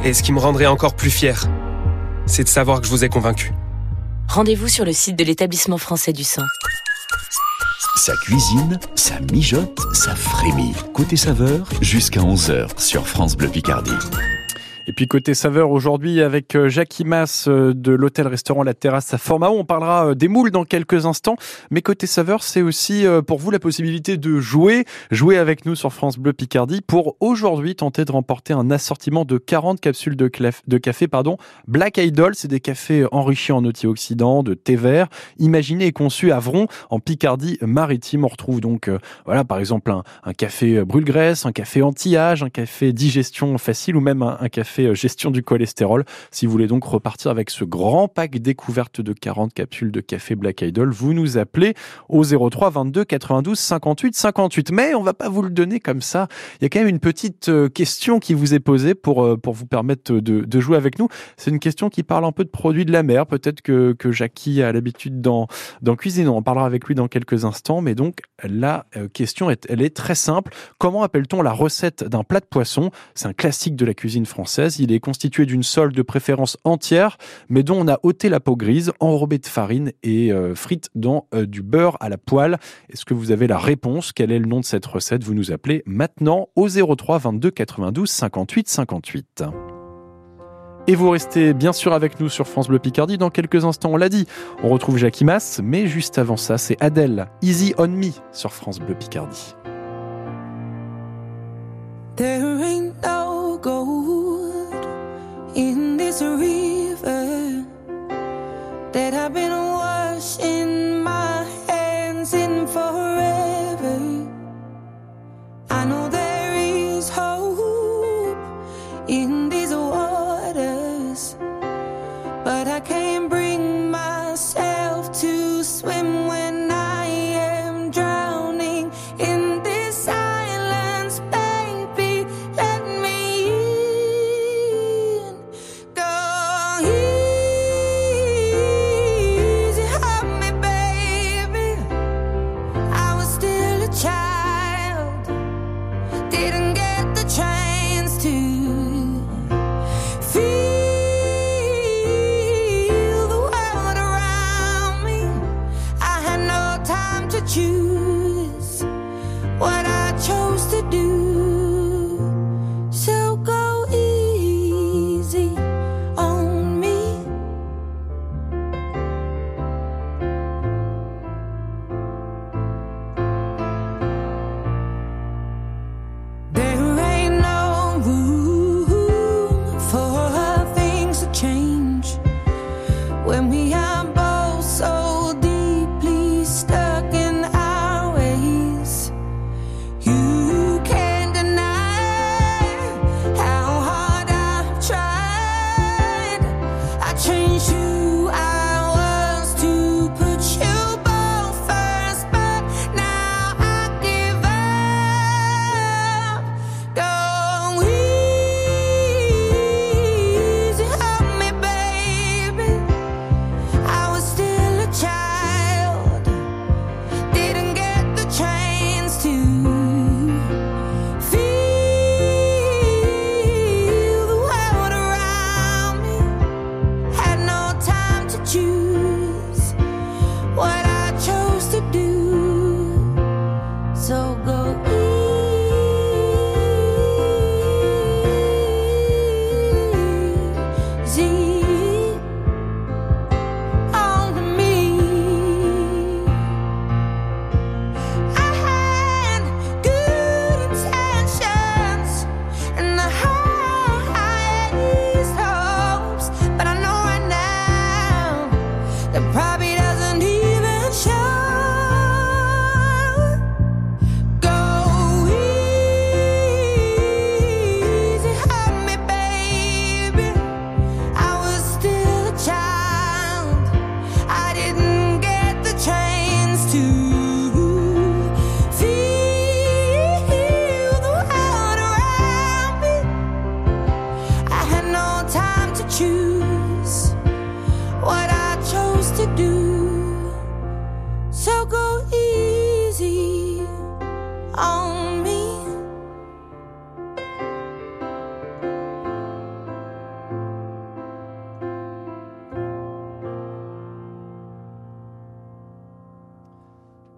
Et 0.04 0.14
ce 0.14 0.22
qui 0.22 0.34
me 0.34 0.40
rendrait 0.40 0.66
encore 0.66 0.96
plus 0.96 1.10
fier, 1.10 1.48
c'est 2.26 2.44
de 2.44 2.50
savoir 2.50 2.82
que 2.82 2.88
je 2.88 2.92
vous 2.92 3.04
ai 3.04 3.10
convaincu. 3.10 3.54
Rendez-vous 4.28 4.68
sur 4.68 4.86
le 4.86 4.94
site 4.94 5.16
de 5.16 5.24
l'établissement 5.24 5.78
français 5.78 6.14
du 6.14 6.24
sang. 6.24 6.44
Ça 7.98 8.14
cuisine, 8.24 8.80
ça 8.96 9.16
mijote, 9.32 9.80
ça 9.94 10.16
frémit. 10.16 10.74
Côté 10.94 11.16
saveur, 11.16 11.68
jusqu'à 11.82 12.22
11h 12.22 12.80
sur 12.80 13.08
France 13.08 13.38
Bleu 13.38 13.48
Picardie. 13.48 13.92
Et 14.88 14.94
puis 14.94 15.08
côté 15.08 15.34
saveur 15.34 15.72
aujourd'hui 15.72 16.22
avec 16.22 16.56
euh, 16.56 16.70
Jackie 16.70 17.06
Mass 17.06 17.48
euh, 17.48 17.74
de 17.74 17.92
l'hôtel-restaurant 17.92 18.62
La 18.62 18.76
Terrasse 18.76 19.16
à 19.16 19.18
Formao. 19.18 19.58
On 19.58 19.66
parlera 19.66 20.10
euh, 20.10 20.16
des 20.16 20.28
moules 20.28 20.52
dans 20.52 20.64
quelques 20.64 21.08
instants. 21.08 21.38
Mais 21.72 21.82
côté 21.82 22.06
saveur, 22.06 22.44
c'est 22.44 22.62
aussi 22.62 23.06
pour 23.26 23.40
vous 23.40 23.50
la 23.50 23.60
possibilité 23.60 24.18
de 24.18 24.40
jouer, 24.40 24.86
jouer 25.10 25.38
avec 25.38 25.66
nous 25.66 25.76
sur 25.76 25.92
France 25.92 26.18
Bleu 26.18 26.34
Picardie 26.34 26.82
pour 26.82 27.16
aujourd'hui 27.20 27.76
tenter 27.76 28.06
de 28.06 28.12
remporter 28.12 28.54
un 28.54 28.70
assortiment 28.70 29.26
de 29.26 29.38
40 29.38 29.80
capsules 29.80 30.16
de, 30.16 30.28
café 30.28 31.08
pardon, 31.08 31.38
Black 31.68 31.98
Idol. 31.98 32.36
C'est 32.36 32.48
des 32.48 32.60
cafés 32.60 33.06
enrichis 33.12 33.52
en 33.52 33.66
antioxydants, 33.66 34.44
de 34.44 34.54
thé 34.54 34.76
vert, 34.76 35.08
imaginés 35.40 35.88
et 35.88 35.92
conçus 35.92 36.32
à 36.32 36.40
Vron 36.40 36.68
en 36.90 37.00
Picardie 37.00 37.58
maritime. 37.62 38.26
On 38.26 38.30
retrouve 38.30 38.62
donc 38.62 38.88
euh, 38.88 39.00
voilà 39.26 39.44
par 39.44 39.60
exemple 39.60 39.92
un, 39.92 40.04
un 40.24 40.34
café 40.34 40.84
brûle-graisse, 40.84 41.46
un 41.46 41.52
café 41.52 41.82
anti-âge, 41.82 42.44
un 42.44 42.50
café 42.50 42.94
digestion 42.94 43.58
facile 43.58 43.96
ou 43.96 44.02
même 44.02 44.22
un 44.22 44.50
café 44.50 44.75
euh, 44.84 44.94
gestion 44.94 45.32
du 45.32 45.44
cholestérol. 45.44 46.06
Si 46.32 46.46
vous 46.46 46.52
voulez 46.52 46.68
donc 46.68 46.84
repartir 46.84 47.32
avec 47.32 47.50
ce 47.50 47.64
grand 47.64 48.08
pack 48.08 48.40
découverte 48.40 49.02
de 49.02 49.14
40 49.14 49.54
capsules 49.54 49.92
de 49.92 50.02
café 50.02 50.36
Black 50.36 50.62
Idol, 50.62 50.92
vous 50.92 51.14
nous 51.14 51.38
appelez 51.38 51.74
au 52.10 52.24
03 52.24 52.70
22 52.70 53.06
92 53.06 53.58
58 53.58 54.16
58. 54.16 54.72
Mais 54.72 54.94
on 54.94 55.04
va 55.04 55.14
pas 55.14 55.30
vous 55.30 55.42
le 55.42 55.50
donner 55.50 55.80
comme 55.80 56.02
ça. 56.02 56.28
Il 56.60 56.64
y 56.64 56.66
a 56.66 56.70
quand 56.70 56.80
même 56.80 56.88
une 56.88 57.00
petite 57.00 57.50
euh, 57.50 57.70
question 57.70 58.20
qui 58.20 58.34
vous 58.34 58.54
est 58.54 58.60
posée 58.60 58.96
pour, 58.96 59.24
euh, 59.24 59.38
pour 59.38 59.54
vous 59.54 59.66
permettre 59.66 60.14
de, 60.14 60.42
de 60.42 60.60
jouer 60.60 60.78
avec 60.78 61.00
nous. 61.00 61.08
C'est 61.38 61.52
une 61.52 61.60
question 61.60 61.90
qui 61.90 62.04
parle 62.04 62.26
un 62.26 62.32
peu 62.32 62.44
de 62.44 62.50
produits 62.50 62.86
de 62.86 62.92
la 62.92 63.04
mer. 63.04 63.26
Peut-être 63.26 63.62
que, 63.62 63.94
que 63.94 64.12
Jackie 64.12 64.62
a 64.62 64.72
l'habitude 64.72 65.22
d'en, 65.22 65.48
d'en 65.82 65.96
cuisiner. 65.96 66.28
On 66.28 66.38
en 66.38 66.42
parlera 66.42 66.66
avec 66.66 66.86
lui 66.88 66.96
dans 66.96 67.08
quelques 67.08 67.46
instants. 67.46 67.82
Mais 67.82 67.96
donc, 67.96 68.20
la 68.44 68.86
question, 69.14 69.50
est, 69.50 69.66
elle 69.70 69.82
est 69.82 69.96
très 69.96 70.16
simple. 70.16 70.54
Comment 70.78 71.04
appelle-t-on 71.04 71.42
la 71.42 71.52
recette 71.52 72.04
d'un 72.04 72.24
plat 72.24 72.40
de 72.40 72.46
poisson? 72.46 72.92
C'est 73.14 73.28
un 73.28 73.34
classique 73.34 73.76
de 73.76 73.86
la 73.86 73.94
cuisine 73.94 74.26
Il 74.80 74.92
est 74.92 75.00
constitué 75.00 75.46
d'une 75.46 75.64
sole 75.64 75.94
de 75.94 76.02
préférence 76.02 76.58
entière, 76.64 77.18
mais 77.50 77.64
dont 77.64 77.82
on 77.82 77.88
a 77.88 78.00
ôté 78.04 78.30
la 78.30 78.40
peau 78.40 78.56
grise, 78.56 78.92
enrobée 79.00 79.38
de 79.38 79.46
farine 79.46 79.92
et 80.04 80.32
euh, 80.32 80.56
frite 80.56 80.90
dans 80.96 81.28
euh, 81.34 81.46
du 81.46 81.62
beurre 81.62 81.98
à 82.00 82.10
la 82.10 82.18
poêle. 82.18 82.58
Est-ce 82.90 83.06
que 83.06 83.14
vous 83.14 83.32
avez 83.32 83.48
la 83.48 83.58
réponse? 83.58 84.12
Quel 84.12 84.32
est 84.32 84.40
le 84.40 84.48
nom 84.48 84.60
de 84.60 84.66
cette 84.66 84.86
recette? 84.86 85.24
Vous 85.24 85.34
nous 85.34 85.52
appelez 85.52 85.84
maintenant 85.86 86.50
au 86.56 86.68
03 86.68 87.20
22 87.20 87.52
92 87.52 88.10
58 88.10 88.68
58. 88.68 89.44
Et 90.88 90.96
vous 90.96 91.10
restez 91.10 91.54
bien 91.54 91.74
sûr 91.74 91.94
avec 91.94 92.20
nous 92.20 92.30
sur 92.30 92.48
France 92.48 92.68
Bleu 92.68 92.78
Picardie. 92.78 93.18
Dans 93.18 93.32
quelques 93.32 93.66
instants, 93.66 93.90
on 93.94 93.98
l'a 93.98 94.10
dit, 94.10 94.28
on 94.64 94.70
retrouve 94.70 94.98
Jackie 94.98 95.26
Mass, 95.26 95.60
mais 95.64 95.88
juste 95.88 96.20
avant 96.20 96.38
ça, 96.38 96.60
c'est 96.60 96.78
Adèle, 96.80 97.28
Easy 97.42 97.74
on 97.80 97.88
Me 97.88 98.12
sur 98.32 98.54
France 98.54 98.80
Bleu 98.80 98.94
Picardie. 98.94 99.56
In 105.56 105.96
this 105.96 106.22
river 106.22 107.66
that 108.92 109.14
I've 109.14 109.34
been 109.34 109.52
washing 109.52 110.85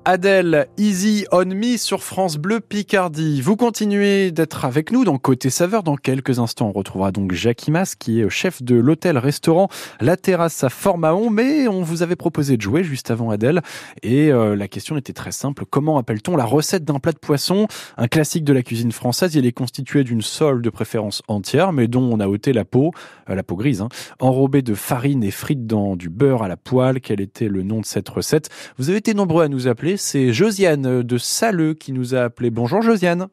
Adèle, 0.09 0.69
Easy 0.77 1.25
on 1.33 1.43
Me 1.43 1.75
sur 1.75 2.01
France 2.01 2.37
Bleu 2.37 2.61
Picardie. 2.61 3.41
Vous 3.41 3.57
continuez 3.57 4.31
d'être 4.31 4.63
avec 4.63 4.93
nous 4.93 5.03
dans 5.03 5.17
Côté 5.17 5.49
Saveur. 5.49 5.83
Dans 5.83 5.97
quelques 5.97 6.39
instants, 6.39 6.69
on 6.69 6.71
retrouvera 6.71 7.11
donc 7.11 7.33
Jackie 7.33 7.71
Mas, 7.71 7.95
qui 7.95 8.21
est 8.21 8.29
chef 8.29 8.63
de 8.63 8.75
l'hôtel-restaurant 8.75 9.67
La 9.99 10.15
Terrasse 10.15 10.63
à 10.63 10.69
Fort-Mahon. 10.69 11.29
Mais 11.29 11.67
on 11.67 11.81
vous 11.81 12.03
avait 12.03 12.15
proposé 12.15 12.55
de 12.55 12.61
jouer 12.61 12.85
juste 12.85 13.11
avant 13.11 13.31
Adèle. 13.31 13.61
Et 14.01 14.31
euh, 14.31 14.55
la 14.55 14.69
question 14.69 14.95
était 14.95 15.11
très 15.11 15.33
simple. 15.33 15.65
Comment 15.69 15.97
appelle-t-on 15.97 16.37
la 16.37 16.45
recette 16.45 16.85
d'un 16.85 16.99
plat 16.99 17.11
de 17.11 17.19
poisson? 17.19 17.67
Un 17.97 18.07
classique 18.07 18.45
de 18.45 18.53
la 18.53 18.63
cuisine 18.63 18.93
française. 18.93 19.35
Il 19.35 19.45
est 19.45 19.51
constitué 19.51 20.05
d'une 20.05 20.21
sole 20.21 20.61
de 20.61 20.69
préférence 20.69 21.21
entière, 21.27 21.73
mais 21.73 21.89
dont 21.89 22.09
on 22.09 22.21
a 22.21 22.29
ôté 22.29 22.53
la 22.53 22.63
peau, 22.63 22.93
euh, 23.29 23.35
la 23.35 23.43
peau 23.43 23.57
grise, 23.57 23.81
hein, 23.81 23.89
enrobée 24.21 24.61
de 24.61 24.73
farine 24.73 25.21
et 25.25 25.31
frite 25.31 25.67
dans 25.67 25.97
du 25.97 26.07
beurre 26.07 26.43
à 26.43 26.47
la 26.47 26.55
poêle. 26.55 27.01
Quel 27.01 27.19
était 27.19 27.49
le 27.49 27.61
nom 27.61 27.81
de 27.81 27.85
cette 27.85 28.07
recette? 28.07 28.47
Vous 28.77 28.87
avez 28.87 28.99
été 28.99 29.13
nombreux 29.13 29.43
à 29.43 29.49
nous 29.49 29.67
appeler. 29.67 29.96
C'est 29.97 30.31
Josiane 30.31 31.01
de 31.01 31.17
Saleux 31.17 31.73
qui 31.73 31.91
nous 31.91 32.13
a 32.13 32.19
appelé. 32.21 32.51
Bonjour 32.51 32.81
Josiane. 32.81 33.27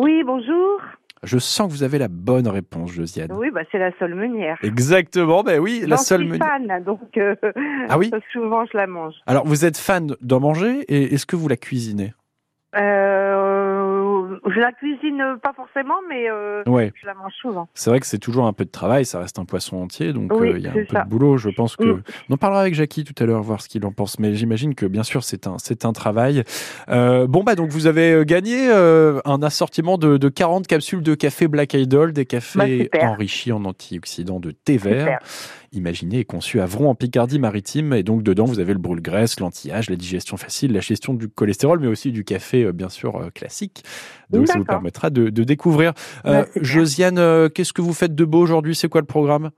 Oui, 0.00 0.22
bonjour. 0.24 0.80
Je 1.22 1.38
sens 1.38 1.68
que 1.68 1.72
vous 1.72 1.82
avez 1.82 1.98
la 1.98 2.08
bonne 2.08 2.48
réponse, 2.48 2.90
Josiane. 2.90 3.30
Oui, 3.32 3.50
bah, 3.52 3.60
c'est 3.70 3.78
la 3.78 3.92
seule 3.98 4.14
meunière. 4.14 4.58
Exactement, 4.62 5.42
ben 5.42 5.60
oui, 5.60 5.84
la 5.86 5.98
seule 5.98 6.22
suis 6.22 6.30
meunière. 6.30 6.48
fan, 6.48 6.84
donc 6.84 7.16
euh, 7.16 7.34
Ah 7.88 7.98
oui 7.98 8.10
souvent 8.32 8.64
je 8.66 8.76
la 8.76 8.86
mange. 8.86 9.14
Alors, 9.26 9.46
vous 9.46 9.64
êtes 9.64 9.76
fan 9.76 10.14
d'en 10.20 10.40
manger 10.40 10.80
et 10.88 11.14
est-ce 11.14 11.26
que 11.26 11.36
vous 11.36 11.46
la 11.46 11.56
cuisinez? 11.56 12.12
Euh, 12.76 13.49
je 14.46 14.60
la 14.60 14.72
cuisine 14.72 15.22
pas 15.42 15.52
forcément, 15.54 15.96
mais 16.08 16.30
euh, 16.30 16.62
Ouais. 16.66 16.92
je 17.00 17.06
la 17.06 17.14
mange 17.14 17.32
souvent. 17.40 17.68
C'est 17.74 17.90
vrai 17.90 18.00
que 18.00 18.06
c'est 18.06 18.18
toujours 18.18 18.46
un 18.46 18.52
peu 18.52 18.64
de 18.64 18.70
travail, 18.70 19.04
ça 19.04 19.18
reste 19.20 19.38
un 19.38 19.44
poisson 19.44 19.76
entier, 19.78 20.12
donc 20.12 20.32
Oui, 20.34 20.48
euh, 20.48 20.58
il 20.58 20.64
y 20.64 20.68
a 20.68 20.70
un 20.70 20.74
peu 20.74 20.86
ça. 20.92 21.02
de 21.04 21.08
boulot. 21.08 21.36
Je 21.36 21.50
pense 21.50 21.76
que 21.76 21.84
Mm. 21.84 22.02
on 22.30 22.34
en 22.34 22.36
parlera 22.36 22.60
avec 22.62 22.74
Jackie 22.74 23.04
tout 23.04 23.14
à 23.22 23.26
l'heure, 23.26 23.42
voir 23.42 23.60
ce 23.60 23.68
qu'il 23.68 23.84
en 23.86 23.92
pense. 23.92 24.18
Mais 24.18 24.34
j'imagine 24.34 24.74
que 24.74 24.86
bien 24.86 25.02
sûr 25.02 25.24
c'est 25.24 25.46
un 25.46 25.56
c'est 25.58 25.84
un 25.84 25.92
travail. 25.92 26.44
Euh, 26.88 27.26
bon 27.26 27.42
bah 27.44 27.54
donc 27.54 27.70
vous 27.70 27.86
avez 27.86 28.24
gagné 28.24 28.70
un 28.70 29.42
assortiment 29.42 29.98
de, 29.98 30.16
de 30.16 30.28
40 30.28 30.66
capsules 30.66 31.02
de 31.02 31.14
café 31.14 31.48
Black 31.48 31.74
Idol, 31.74 32.12
des 32.12 32.22
Bah, 32.22 32.26
cafés 32.26 32.82
super. 32.84 33.10
enrichis 33.10 33.52
en 33.52 33.64
antioxydants 33.64 34.40
de 34.40 34.50
thé 34.52 34.76
vert. 34.76 35.00
Super. 35.04 35.18
Imaginé 35.72 36.18
et 36.20 36.24
conçu 36.24 36.60
à 36.60 36.66
Vron 36.66 36.90
en 36.90 36.94
Picardie-Maritime. 36.94 37.92
Et 37.94 38.02
donc 38.02 38.22
dedans, 38.22 38.44
vous 38.44 38.60
avez 38.60 38.72
le 38.72 38.78
brûle-graisse, 38.78 39.38
l'anti-âge, 39.40 39.90
la 39.90 39.96
digestion 39.96 40.36
facile, 40.36 40.72
la 40.72 40.80
gestion 40.80 41.14
du 41.14 41.28
cholestérol, 41.28 41.78
mais 41.80 41.86
aussi 41.86 42.12
du 42.12 42.24
café, 42.24 42.64
euh, 42.64 42.72
bien 42.72 42.88
sûr, 42.88 43.16
euh, 43.16 43.30
classique. 43.30 43.84
Donc 44.30 44.46
ça 44.48 44.58
vous 44.58 44.64
permettra 44.64 45.10
de, 45.10 45.28
de 45.30 45.44
découvrir. 45.44 45.92
Euh, 46.26 46.44
bien. 46.54 46.62
Josiane, 46.62 47.50
qu'est-ce 47.50 47.72
que 47.72 47.82
vous 47.82 47.92
faites 47.94 48.14
de 48.14 48.24
beau 48.24 48.40
aujourd'hui? 48.40 48.74
C'est 48.74 48.88
quoi 48.88 49.00
le 49.00 49.06
programme? 49.06 49.50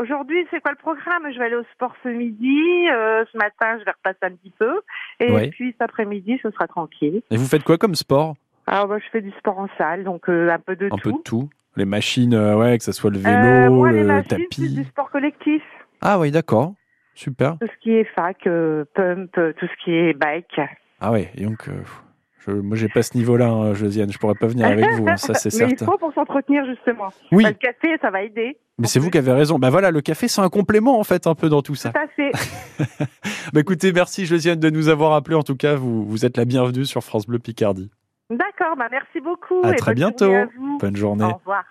Aujourd'hui, 0.00 0.46
c'est 0.52 0.60
quoi 0.60 0.70
le 0.70 0.76
programme? 0.78 1.32
Je 1.32 1.38
vais 1.38 1.46
aller 1.46 1.56
au 1.56 1.64
sport 1.74 1.92
ce 2.04 2.08
midi. 2.08 2.88
euh, 2.92 3.24
ce 3.32 3.36
matin, 3.36 3.76
je 3.80 3.84
vais 3.84 3.90
repasser 3.90 4.18
un 4.22 4.36
petit 4.36 4.52
peu. 4.56 4.80
Et 5.18 5.32
Ouais. 5.32 5.48
puis 5.48 5.72
cet 5.72 5.82
après-midi, 5.82 6.38
ce 6.42 6.50
sera 6.52 6.68
tranquille. 6.68 7.22
Et 7.30 7.36
vous 7.36 7.46
faites 7.46 7.64
quoi 7.64 7.76
comme 7.76 7.96
sport? 7.96 8.34
Alors, 8.68 8.86
bah, 8.86 8.98
je 8.98 9.10
fais 9.10 9.20
du 9.20 9.32
sport 9.38 9.58
en 9.58 9.66
salle, 9.78 10.04
donc 10.04 10.28
euh, 10.28 10.48
un 10.50 10.60
peu 10.60 10.76
de 10.76 10.86
Un 10.86 10.90
peu 10.96 11.10
tout. 11.10 11.16
de 11.18 11.22
tout. 11.22 11.48
Les 11.76 11.84
machines, 11.84 12.34
euh, 12.34 12.56
ouais, 12.56 12.76
que 12.78 12.84
ce 12.84 12.92
soit 12.92 13.10
le 13.10 13.18
vélo, 13.18 13.86
Euh, 13.86 13.90
les 13.92 14.00
le 14.00 14.06
machines, 14.06 14.24
c'est 14.30 14.36
tapis. 14.38 14.74
du 14.74 14.84
sport 14.84 15.10
collectif. 15.10 15.62
Ah 16.00 16.18
oui, 16.18 16.30
d'accord. 16.30 16.74
Super. 17.14 17.56
Tout 17.60 17.66
ce 17.66 17.82
qui 17.82 17.92
est 17.92 18.04
fac, 18.14 18.46
euh, 18.46 18.84
pump, 18.94 19.30
tout 19.32 19.66
ce 19.66 19.84
qui 19.84 19.92
est 19.92 20.14
bike. 20.14 20.60
Ah 21.00 21.12
ouais, 21.12 21.30
et 21.36 21.44
donc, 21.44 21.68
euh, 21.68 21.72
je, 22.46 22.50
moi, 22.52 22.76
j'ai 22.76 22.88
pas 22.88 23.02
ce 23.02 23.16
niveau-là, 23.16 23.48
hein, 23.48 23.74
Josiane. 23.74 24.10
Je 24.10 24.18
pourrais 24.18 24.34
pas 24.34 24.46
venir 24.46 24.66
avec 24.66 24.84
vous, 24.92 25.06
hein, 25.08 25.16
ça 25.16 25.34
c'est 25.34 25.48
Mais 25.60 25.64
il 25.66 25.68
certain. 25.78 25.86
faut 25.86 25.98
pour 25.98 26.12
s'entretenir, 26.14 26.64
justement. 26.66 27.08
Oui. 27.32 27.44
Bah, 27.44 27.50
le 27.50 27.56
café, 27.56 27.96
ça 28.00 28.10
va 28.10 28.22
aider. 28.22 28.56
Mais 28.78 28.86
c'est 28.86 28.98
vous 28.98 29.10
qui 29.10 29.18
avez 29.18 29.32
raison. 29.32 29.58
Bah 29.58 29.68
voilà, 29.70 29.90
le 29.90 30.00
café, 30.00 30.26
c'est 30.26 30.40
un 30.40 30.48
complément 30.48 30.98
en 30.98 31.04
fait, 31.04 31.26
un 31.26 31.34
peu 31.34 31.50
dans 31.50 31.60
tout 31.60 31.74
ça. 31.74 31.90
Tout 31.90 31.98
à 31.98 32.08
fait. 32.08 32.30
Bah 33.52 33.60
écoutez, 33.60 33.92
merci 33.92 34.24
Josiane 34.24 34.58
de 34.58 34.70
nous 34.70 34.88
avoir 34.88 35.12
appelé. 35.12 35.36
En 35.36 35.42
tout 35.42 35.56
cas, 35.56 35.74
vous, 35.74 36.04
vous 36.06 36.24
êtes 36.24 36.36
la 36.38 36.46
bienvenue 36.46 36.86
sur 36.86 37.02
France 37.04 37.26
Bleu 37.26 37.38
Picardie. 37.38 37.90
D'accord, 38.30 38.76
bah 38.78 38.86
merci 38.90 39.20
beaucoup. 39.20 39.60
À 39.64 39.72
et 39.72 39.76
très 39.76 39.90
bonne 39.92 39.96
bientôt. 39.96 40.24
journée 40.26 40.36
à 40.40 40.48
vous. 40.56 40.78
Bonne 40.78 40.96
journée. 40.96 41.24
Au 41.24 41.34
revoir. 41.38 41.64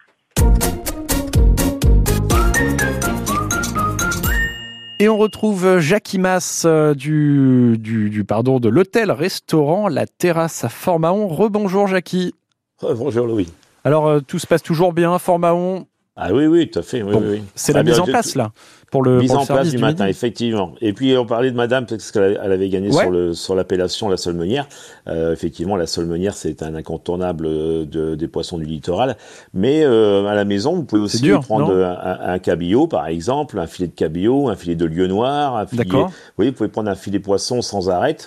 Et 5.02 5.08
on 5.08 5.18
retrouve 5.18 5.80
Jackie 5.80 6.20
Mas 6.20 6.64
euh, 6.66 6.94
du, 6.94 7.78
du, 7.80 8.10
du 8.10 8.26
pardon 8.26 8.60
de 8.60 8.68
l'hôtel-restaurant 8.68 9.88
La 9.88 10.06
Terrasse 10.06 10.66
à 10.66 10.70
Fort-Mahon. 10.70 11.28
Rebonjour 11.30 11.88
Jackie. 11.88 12.36
Bonjour 12.82 13.26
Louis. 13.26 13.48
Alors 13.86 14.08
euh, 14.08 14.20
tout 14.20 14.40
se 14.40 14.48
passe 14.48 14.62
toujours 14.62 14.92
bien 14.92 15.14
à 15.14 15.20
Fort-Mahon. 15.20 15.86
Ah 16.18 16.34
oui, 16.34 16.48
oui, 16.48 16.70
tout 16.70 16.80
à 16.80 16.82
fait. 16.82 17.02
Oui, 17.02 17.14
Bon, 17.14 17.22
oui, 17.22 17.28
oui. 17.40 17.44
C'est 17.56 17.72
la 17.72 17.84
mise 17.84 17.94
bien, 17.94 18.04
en 18.04 18.06
place 18.08 18.36
là 18.36 18.52
pour 18.92 19.04
le, 19.04 19.20
mise 19.20 19.28
pour 19.30 19.38
le 19.38 19.44
en 19.44 19.46
place 19.46 19.70
du, 19.70 19.76
du 19.78 19.82
matin, 19.82 20.06
midi. 20.06 20.12
effectivement. 20.12 20.74
Et 20.82 20.94
puis 20.94 21.16
on 21.18 21.26
parlait 21.26 21.52
de 21.52 21.56
Madame 21.56 21.86
parce 21.86 22.12
qu'elle 22.12 22.40
elle 22.44 22.52
avait 22.52 22.70
gagné 22.70 22.88
Ouais. 22.90 23.02
sur 23.04 23.12
le 23.12 23.34
sur 23.34 23.56
l'appellation 23.56 24.10
la 24.10 24.18
solmenière. 24.18 24.68
Euh, 25.08 25.32
effectivement, 25.34 25.76
la 25.76 25.86
solmenière 25.88 26.34
c'est 26.34 26.64
un 26.64 26.74
incontournable 26.76 27.46
euh, 27.48 27.86
de, 27.86 28.16
des 28.16 28.28
poissons 28.28 28.58
du 28.58 28.66
littoral. 28.66 29.16
Mais 29.54 29.84
euh, 29.84 30.26
à 30.26 30.34
la 30.36 30.46
maison, 30.46 30.76
vous 30.76 30.84
pouvez 30.84 31.02
aussi 31.02 31.22
dur, 31.22 31.42
prendre 31.42 31.72
un, 31.74 32.40
cabillaud 32.40 32.88
par 32.88 33.08
exemple, 33.08 33.60
un 33.60 33.68
filet 33.68 33.88
de 33.88 33.94
cabillaud, 33.96 34.50
un 34.50 34.56
filet 34.56 34.76
de 34.76 34.86
lieu 34.86 35.08
noir, 35.08 35.56
un 35.58 35.66
filet. 35.68 35.84
D'accord. 35.86 36.08
Vous 36.08 36.14
voyez, 36.38 36.52
vous 36.52 36.58
pouvez 36.58 36.70
prendre 36.70 36.90
un 36.90 36.96
filet 36.96 37.20
poisson 37.20 37.62
sans 37.62 37.90
arrêt 37.90 38.18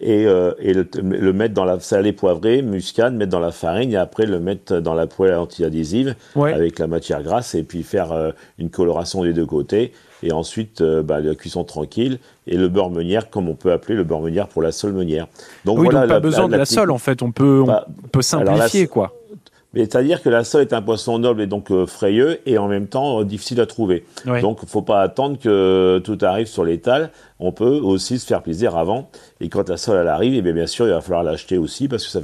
et, 0.00 0.24
euh, 0.26 0.52
et 0.58 0.72
le, 0.72 0.88
le 1.02 1.32
mettre 1.32 1.52
dans 1.54 1.66
la 1.66 1.78
salée 1.78 2.12
poivrée, 2.12 2.62
muscade, 2.62 3.14
mettre 3.14 3.30
dans 3.32 3.38
la 3.40 3.50
farine 3.52 3.92
et 3.92 3.96
après 3.96 4.24
le 4.26 4.40
mettre 4.40 4.80
dans 4.80 4.94
la 4.94 5.06
poêle 5.06 5.34
anti-adhésive 5.34 6.14
Ouais. 6.34 6.52
avec 6.54 6.78
la 6.78 6.86
matière 6.86 7.22
grasse 7.22 7.54
et 7.54 7.62
puis 7.62 7.82
faire 7.82 8.12
euh, 8.12 8.30
une 8.58 8.70
coloration 8.70 9.22
des 9.24 9.32
deux 9.32 9.46
côtés 9.46 9.92
et 10.22 10.32
ensuite 10.32 10.80
euh, 10.80 11.02
bah, 11.02 11.20
la 11.20 11.34
cuisson 11.34 11.64
tranquille 11.64 12.18
et 12.46 12.56
le 12.56 12.68
beurre 12.68 12.90
meunière 12.90 13.30
comme 13.30 13.48
on 13.48 13.54
peut 13.54 13.72
appeler 13.72 13.94
le 13.94 14.04
beurre 14.04 14.20
meunière 14.20 14.48
pour 14.48 14.62
la 14.62 14.72
sole 14.72 14.92
meunière. 14.92 15.26
Donc 15.64 15.78
oui, 15.78 15.84
voilà 15.84 16.00
donc 16.00 16.08
pas 16.08 16.14
la- 16.14 16.20
besoin 16.20 16.46
de 16.48 16.52
la 16.56 16.64
technique. 16.64 16.78
sole 16.78 16.90
en 16.90 16.98
fait. 16.98 17.22
On 17.22 17.32
peut, 17.32 17.60
on 17.62 17.66
Bah, 17.66 17.86
peut 18.12 18.22
simplifier 18.22 18.86
quoi. 18.86 19.12
Mais 19.72 19.82
c'est-à-dire 19.82 20.20
que 20.20 20.28
la 20.28 20.42
sole 20.42 20.62
est 20.62 20.72
un 20.72 20.82
poisson 20.82 21.18
noble 21.20 21.42
et 21.42 21.46
donc 21.46 21.70
euh, 21.70 21.86
frayeux 21.86 22.40
et 22.44 22.58
en 22.58 22.66
même 22.66 22.88
temps 22.88 23.20
euh, 23.20 23.24
difficile 23.24 23.60
à 23.60 23.66
trouver. 23.66 24.04
Ouais. 24.26 24.40
Donc, 24.40 24.58
faut 24.66 24.82
pas 24.82 25.00
attendre 25.00 25.38
que 25.38 26.00
tout 26.02 26.18
arrive 26.22 26.48
sur 26.48 26.64
l'étal. 26.64 27.10
On 27.38 27.52
peut 27.52 27.78
aussi 27.78 28.18
se 28.18 28.26
faire 28.26 28.42
plaisir 28.42 28.76
avant. 28.76 29.10
Et 29.40 29.48
quand 29.48 29.68
la 29.68 29.76
sole 29.76 29.98
elle 29.98 30.08
arrive, 30.08 30.34
et 30.34 30.42
bien, 30.42 30.52
bien 30.52 30.66
sûr, 30.66 30.86
il 30.86 30.90
va 30.90 31.00
falloir 31.00 31.22
l'acheter 31.22 31.56
aussi 31.56 31.86
parce 31.86 32.04
que 32.04 32.10
ça 32.10 32.20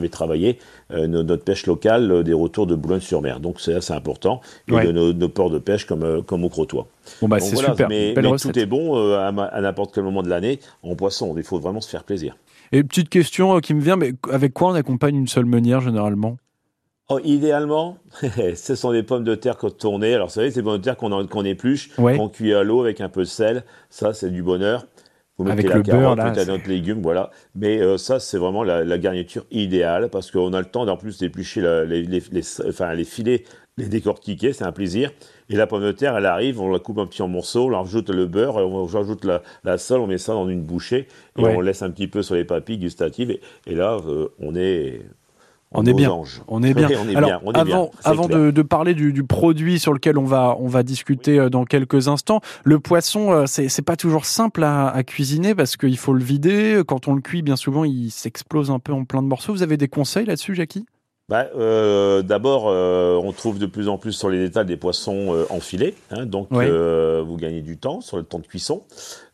fait 0.00 0.08
travailler 0.10 0.58
euh, 0.92 1.06
no- 1.06 1.22
notre 1.22 1.42
pêche 1.42 1.66
locale 1.66 2.10
euh, 2.12 2.22
des 2.22 2.34
retours 2.34 2.66
de 2.66 2.74
Boulogne-sur-Mer. 2.74 3.40
Donc 3.40 3.60
c'est 3.60 3.80
c'est 3.80 3.94
important. 3.94 4.42
Et 4.68 4.72
Ouais. 4.72 4.86
de 4.86 4.92
nos, 4.92 5.12
nos 5.14 5.28
ports 5.30 5.50
de 5.50 5.58
pêche 5.58 5.86
comme 5.86 6.02
euh, 6.02 6.20
comme 6.20 6.44
au 6.44 6.50
Crotoy. 6.50 6.84
Bon 7.22 7.28
bah 7.28 7.40
c'est 7.40 7.54
voilà, 7.54 7.70
super. 7.70 7.88
Mais, 7.88 8.14
tout 8.14 8.58
est 8.58 8.66
bon 8.66 8.96
euh, 8.98 9.16
à, 9.18 9.60
n'importe 9.60 9.94
quel 9.94 10.04
moment 10.04 10.22
de 10.22 10.28
l'année 10.28 10.60
en 10.82 10.94
poisson. 10.94 11.34
Il 11.36 11.42
faut 11.44 11.58
vraiment 11.58 11.80
se 11.80 11.88
faire 11.88 12.04
plaisir. 12.04 12.36
Et 12.72 12.84
petite 12.84 13.08
question 13.08 13.56
euh, 13.56 13.60
qui 13.60 13.72
me 13.72 13.80
vient, 13.80 13.96
mais 13.96 14.12
avec 14.30 14.52
quoi 14.52 14.68
on 14.70 14.74
accompagne 14.74 15.16
une 15.16 15.26
seule 15.28 15.46
meunière 15.46 15.80
généralement? 15.80 16.36
Oh, 17.12 17.18
idéalement, 17.24 17.98
ce 18.54 18.74
sont 18.74 18.92
des 18.92 19.02
pommes 19.02 19.24
de 19.24 19.34
terre 19.34 19.56
tournées. 19.56 20.14
Alors, 20.14 20.28
vous 20.28 20.34
savez, 20.34 20.50
ces 20.50 20.62
pommes 20.62 20.78
de 20.78 20.82
terre 20.82 20.96
qu'on 20.96 21.44
épluche, 21.44 21.90
Ouais. 21.98 22.16
qu'on 22.16 22.28
cuit 22.28 22.54
à 22.54 22.62
l'eau 22.62 22.80
avec 22.80 23.00
un 23.00 23.08
peu 23.08 23.20
de 23.22 23.24
sel. 23.26 23.64
Ça, 23.88 24.12
c'est 24.14 24.30
du 24.30 24.42
bonheur. 24.42 24.86
Vous 25.36 25.44
mettez 25.44 25.60
Avec 25.60 25.68
la 25.70 25.76
le 25.76 25.82
beurre, 25.82 26.14
carotte, 26.16 26.18
là, 26.36 26.44
c'est- 26.44 26.50
un 26.50 26.54
autre 26.54 26.68
légume, 26.68 27.00
voilà. 27.02 27.30
Mais 27.54 27.80
euh, 27.80 27.96
ça, 27.96 28.20
c'est 28.20 28.36
vraiment 28.38 28.62
la, 28.62 28.84
la 28.84 28.98
garniture 28.98 29.44
idéale 29.50 30.08
parce 30.10 30.30
qu'on 30.30 30.52
a 30.52 30.60
le 30.60 30.66
temps 30.66 30.84
d'en 30.84 30.96
plus 30.98 31.18
d'éplucher 31.18 31.62
les, 31.62 32.02
les- 32.02 32.22
les- 32.30 32.60
enfin, 32.68 32.92
les 32.94 33.04
filets, 33.04 33.44
les 33.78 33.86
décortiquer, 33.86 34.52
c'est 34.52 34.64
un 34.64 34.72
plaisir. 34.72 35.10
Et 35.48 35.56
la 35.56 35.66
pomme 35.66 35.82
de 35.82 35.92
terre, 35.92 36.16
elle 36.16 36.26
arrive, 36.26 36.60
on 36.60 36.70
la 36.70 36.78
coupe 36.78 36.98
un 36.98 37.06
petit 37.06 37.22
en 37.22 37.28
morceaux, 37.28 37.72
on 37.72 37.76
rajoute 37.82 38.10
le 38.10 38.26
beurre, 38.26 38.56
on 38.56 38.84
rajoute 38.84 39.24
la, 39.24 39.42
la 39.64 39.78
sole, 39.78 40.00
on 40.00 40.06
met 40.06 40.18
ça 40.18 40.34
dans 40.34 40.46
une 40.48 40.62
bouchée 40.62 41.08
et 41.38 41.42
Ouais. 41.42 41.54
on 41.56 41.60
laisse 41.60 41.80
un 41.82 41.90
petit 41.90 42.06
peu 42.06 42.22
sur 42.22 42.34
les 42.34 42.44
papilles 42.44 42.78
gustatives. 42.78 43.30
Et, 43.30 43.40
et 43.66 43.74
là, 43.74 43.96
euh, 44.06 44.28
on 44.40 44.54
est, 44.54 45.00
On 45.72 45.86
est 45.86 45.94
bien. 45.94 46.12
On 46.48 46.62
est 46.64 46.74
bien. 46.74 46.88
Oui, 46.88 46.96
on 47.00 47.08
est 47.08 47.14
Alors, 47.14 47.28
bien, 47.28 47.40
on 47.44 47.52
est 47.52 47.58
avant, 48.04 48.26
bien, 48.26 48.38
de, 48.38 48.50
de 48.50 48.62
parler 48.62 48.94
du, 48.94 49.12
du 49.12 49.22
produit 49.22 49.78
sur 49.78 49.92
lequel 49.92 50.18
on 50.18 50.24
va, 50.24 50.56
on 50.58 50.66
va 50.66 50.82
discuter 50.82 51.38
euh, 51.38 51.48
dans 51.48 51.64
quelques 51.64 52.08
instants, 52.08 52.40
le 52.64 52.80
poisson, 52.80 53.32
euh, 53.32 53.44
c'est 53.46 53.82
pas 53.82 53.96
toujours 53.96 54.24
simple 54.24 54.64
à, 54.64 54.88
à 54.88 55.02
cuisiner 55.04 55.54
parce 55.54 55.76
qu'il 55.76 55.96
faut 55.96 56.12
le 56.12 56.24
vider. 56.24 56.82
Quand 56.86 57.06
on 57.06 57.14
le 57.14 57.20
cuit, 57.20 57.42
bien 57.42 57.56
souvent, 57.56 57.84
il 57.84 58.10
s'explose 58.10 58.70
un 58.72 58.80
peu 58.80 58.92
en 58.92 59.04
plein 59.04 59.22
de 59.22 59.28
morceaux. 59.28 59.52
Vous 59.52 59.62
avez 59.62 59.76
des 59.76 59.88
conseils 59.88 60.26
là-dessus, 60.26 60.56
Jackie? 60.56 60.86
Bah, 61.28 61.46
euh, 61.56 62.22
D'abord, 62.22 62.64
euh, 62.66 63.14
on 63.22 63.30
trouve 63.30 63.60
de 63.60 63.66
plus 63.66 63.88
en 63.88 63.98
plus 63.98 64.10
sur 64.10 64.28
les 64.30 64.46
étals 64.46 64.66
des 64.66 64.76
poissons 64.76 65.32
euh, 65.32 65.44
enfilés. 65.50 65.94
hein, 66.10 66.26
donc, 66.26 66.48
vous 66.50 67.36
gagnez 67.36 67.60
du 67.60 67.78
temps 67.78 68.00
sur 68.00 68.16
le 68.16 68.24
temps 68.24 68.40
de 68.40 68.46
cuisson. 68.48 68.82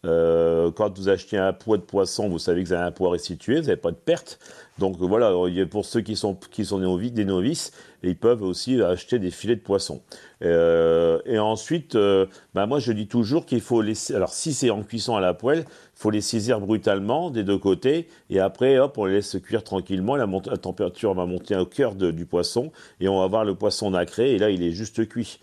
Quand 0.05 0.99
vous 0.99 1.09
achetez 1.09 1.39
un 1.39 1.55
poids 1.55 1.79
de 1.79 1.83
poisson, 1.83 2.29
vous 2.29 2.39
savez 2.39 2.63
que 2.63 2.69
vous 2.69 2.75
avez 2.75 2.85
un 2.85 2.91
poids 2.91 3.11
restitué, 3.11 3.55
vous 3.61 3.69
n'avez 3.69 3.81
pas 3.81 3.93
de 3.93 3.97
perte. 3.97 4.39
Donc 4.79 4.97
voilà, 4.99 5.33
y 5.49 5.61
a- 5.61 5.67
pour 5.67 5.85
ceux 5.87 6.03
qui 6.03 6.17
sont, 6.17 6.35
qui 6.51 6.65
sont 6.67 6.79
des 6.79 7.25
novices, 7.25 7.73
ils 8.03 8.17
peuvent 8.17 8.43
aussi 8.43 8.81
acheter 8.83 9.19
des 9.19 9.31
filets 9.31 9.57
de 9.57 9.61
poisson. 9.61 10.03
Euh, 10.43 11.19
et 11.25 11.39
ensuite, 11.39 11.95
euh, 11.95 12.27
bah 12.55 12.67
moi 12.67 12.79
je 12.79 12.93
dis 12.93 13.07
toujours 13.07 13.47
qu'il 13.47 13.63
faut 13.63 13.81
laisser. 13.81 14.15
Alors 14.15 14.35
si 14.35 14.53
c'est 14.53 14.69
en 14.71 14.83
cuisson 14.83 15.17
à 15.17 15.21
la 15.21 15.33
poêle, 15.35 15.61
il 15.67 15.99
faut 16.01 16.11
les 16.11 16.21
saisir 16.21 16.61
brutalement 16.61 17.31
des 17.31 17.43
deux 17.43 17.57
côtés 17.59 18.07
et 18.29 18.39
après 18.39 18.79
hop 18.79 18.99
on 18.99 19.07
les 19.07 19.15
laisse 19.15 19.37
cuire 19.43 19.65
tranquillement. 19.65 20.15
La, 20.17 20.27
température 20.59 21.15
va 21.15 21.25
monter 21.25 21.57
au 21.57 21.65
cœur 21.67 21.95
de- 21.95 22.11
du 22.11 22.27
poisson 22.27 22.71
et 23.01 23.09
on 23.09 23.19
va 23.21 23.27
voir 23.29 23.45
le 23.47 23.55
poisson 23.55 23.91
nacré 23.93 24.33
et 24.35 24.39
là 24.39 24.51
il 24.51 24.63
est 24.63 24.73
juste 24.73 25.09
cuit. 25.09 25.39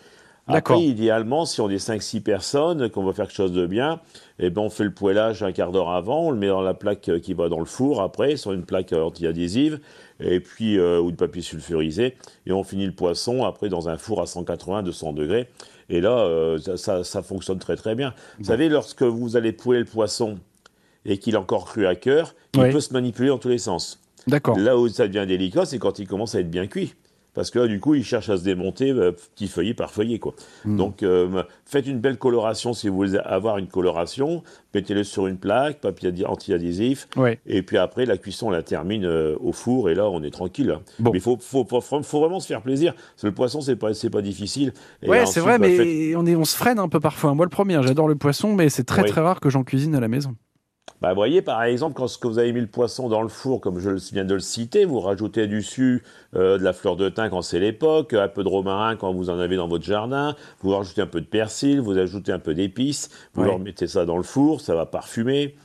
Après, 0.47 0.82
idéalement, 0.84 1.45
si 1.45 1.62
on 1.62 1.69
est 1.69 1.77
5-6 1.77 2.19
personnes, 2.21 2.89
qu'on 2.89 3.03
veut 3.06 3.13
faire 3.13 3.27
quelque 3.27 3.36
chose 3.38 3.53
de 3.53 3.65
bien, 3.65 4.01
eh 4.39 4.49
ben, 4.49 4.62
on 4.62 4.69
fait 4.69 4.84
le 4.84 4.93
poêlage 4.93 5.41
un 5.41 5.51
quart 5.53 5.71
d'heure 5.71 5.89
avant, 5.91 6.27
on 6.27 6.32
le 6.32 6.38
met 6.38 6.47
dans 6.47 6.62
la 6.62 6.73
plaque 6.73 7.08
euh, 7.10 7.19
qui 7.19 7.34
va 7.34 7.47
dans 7.47 7.60
le 7.60 7.65
four 7.65 8.01
après, 8.01 8.36
sur 8.36 8.51
une 8.51 8.63
plaque 8.65 8.91
euh, 8.91 9.03
anti-adhésive, 9.03 9.79
et 10.19 10.39
puis, 10.41 10.77
euh, 10.77 10.99
ou 10.99 11.12
de 11.12 11.15
papier 11.15 11.41
sulfurisé, 11.41 12.17
et 12.45 12.51
on 12.51 12.63
finit 12.65 12.86
le 12.86 12.91
poisson 12.91 13.45
après 13.45 13.69
dans 13.69 13.88
un 13.88 13.97
four 13.97 14.21
à 14.21 14.25
180-200 14.25 15.13
degrés. 15.13 15.47
Et 15.89 16.01
là, 16.01 16.12
euh, 16.19 16.58
ça, 16.60 16.75
ça- 16.77 17.03
ça 17.03 17.21
fonctionne 17.21 17.60
très 17.60 17.75
très 17.77 17.95
bien. 17.95 18.13
Vous 18.39 18.45
savez, 18.45 18.67
lorsque 18.69 19.03
vous 19.03 19.38
allez 19.38 19.51
poêler 19.53 19.79
le 19.82 19.86
poisson 19.86 20.39
et 21.06 21.17
qu'il 21.19 21.36
est 21.36 21.38
encore 21.38 21.65
cru 21.65 21.86
à 21.88 21.95
cœur, 21.95 22.36
il 22.53 22.60
Oui. 22.62 22.71
peut 22.71 22.79
se 22.82 22.91
manipuler 22.93 23.29
dans 23.29 23.38
tous 23.38 23.49
les 23.49 23.58
sens. 23.58 23.99
D'accord. 24.27 24.58
Là 24.58 24.77
où 24.77 24.88
ça 24.88 25.08
devient 25.08 25.25
délicat, 25.27 25.65
c'est 25.65 25.79
quand 25.79 25.99
il 25.99 26.08
commence 26.08 26.36
à 26.36 26.39
être 26.39 26.49
bien 26.49 26.67
cuit. 26.67 26.93
Parce 27.34 27.50
que 27.50 27.60
là, 27.60 27.67
du 27.67 27.80
coup, 27.80 27.96
il 27.96 28.04
cherche 28.04 28.30
à 28.30 28.38
se 28.38 28.43
démonter 28.43 28.91
euh, 28.91 29.12
petit 29.12 29.48
feuillet 29.48 29.74
par 29.74 29.91
feuillet. 29.91 30.19
Quoi. 30.19 30.36
Hmm. 30.65 30.78
Donc, 30.78 31.02
euh, 31.02 31.41
faites 31.65 31.88
une 31.88 32.00
belle 32.00 32.17
coloration 32.17 32.74
si 32.74 32.89
vous 32.89 32.96
voulez 32.96 33.17
avoir 33.17 33.58
une 33.58 33.67
coloration. 33.67 34.43
Mettez-le 34.76 35.04
sur 35.04 35.26
une 35.28 35.38
plaque, 35.38 35.82
papier 35.82 36.12
anti-adhésif. 36.26 37.08
Ouais. 37.15 37.39
Et 37.46 37.62
puis 37.63 37.78
après, 37.78 38.06
la 38.06 38.17
cuisson, 38.17 38.48
on 38.48 38.52
la 38.52 38.62
termine 38.63 39.06
euh, 39.06 39.36
au 39.39 39.52
four. 39.52 39.89
Et 39.89 39.96
là, 39.96 40.10
on 40.10 40.22
est 40.24 40.30
tranquille. 40.32 40.72
hein. 40.72 40.82
Bon. 41.00 41.12
Mais 41.12 41.17
il 41.17 41.22
faut, 41.22 41.38
faut, 41.39 41.65
faut, 41.65 41.82
faut 41.82 42.19
vraiment 42.19 42.39
se 42.39 42.48
faire 42.48 42.62
plaisir. 42.62 42.93
Parce 42.93 43.22
que 43.22 43.28
le 43.28 43.34
poisson, 43.34 43.62
c'est 43.62 43.76
pas, 43.76 43.89
pas 44.12 44.22
difficile. 44.22 44.74
Et 45.02 45.10
Ouais, 45.10 45.26
c'est 45.26 45.39
vrai, 45.39 45.58
bah, 45.58 45.67
mais 45.67 45.76
faites- 45.78 46.15
on, 46.17 46.26
est, 46.26 46.36
on 46.36 46.46
se 46.46 46.56
freine 46.56 46.80
un 46.80 46.88
peu 46.89 47.00
parfois. 47.00 47.34
Moi, 47.34 47.46
le 47.46 47.50
premier, 47.50 47.80
j'adore 47.84 48.08
le 48.08 48.15
poisson, 48.15 48.54
mais 48.54 48.69
c'est 48.69 48.84
très 48.84 49.04
très 49.06 49.22
rare 49.22 49.39
que 49.39 49.50
j'en 49.50 49.63
cuisine 49.63 49.96
à 49.96 50.00
la 50.00 50.08
maison. 50.08 50.36
Bah, 51.02 51.10
vous 51.10 51.15
voyez, 51.15 51.41
par 51.41 51.63
exemple, 51.63 51.96
quand 51.96 52.08
ce 52.08 52.17
que 52.17 52.28
vous 52.28 52.39
avez 52.39 52.54
mis 52.54 52.62
le 52.62 52.67
poisson 52.67 53.10
dans 53.10 53.22
le 53.22 53.28
four, 53.28 53.60
comme 53.60 53.78
je 53.80 53.89
viens 54.13 54.24
de 54.24 54.34
le 54.36 54.39
citer, 54.39 54.86
vous 54.86 55.00
rajoutez 55.02 55.48
dessus 55.48 56.04
euh, 56.36 56.58
de 56.58 56.63
la 56.63 56.72
fleur 56.72 56.96
de 56.96 57.10
thym 57.10 57.30
quand 57.30 57.41
c'est 57.41 57.60
l'époque, 57.60 58.13
un 58.13 58.30
peu 58.30 58.43
de 58.43 58.48
romarin 58.48 58.96
quand 58.96 59.13
vous 59.13 59.30
en 59.30 59.38
avez 59.38 59.58
dans 59.58 59.67
votre 59.67 59.84
jardin, 59.84 60.36
vous 60.62 60.69
rajoutez 60.76 61.02
un 61.02 61.08
peu 61.08 61.19
de 61.19 61.26
persil, 61.26 61.82
vous 61.82 61.98
ajoutez 61.98 62.32
un 62.32 62.39
peu 62.39 62.54
d'épices, 62.54 63.10
vous 63.34 63.41
Ouais. 63.41 63.48
leur 63.48 63.60
mettez 63.60 63.88
ça 63.88 64.06
dans 64.06 64.17
le 64.17 64.24
four, 64.24 64.62
ça 64.62 64.76
va 64.76 64.86
parfumer. 64.86 65.56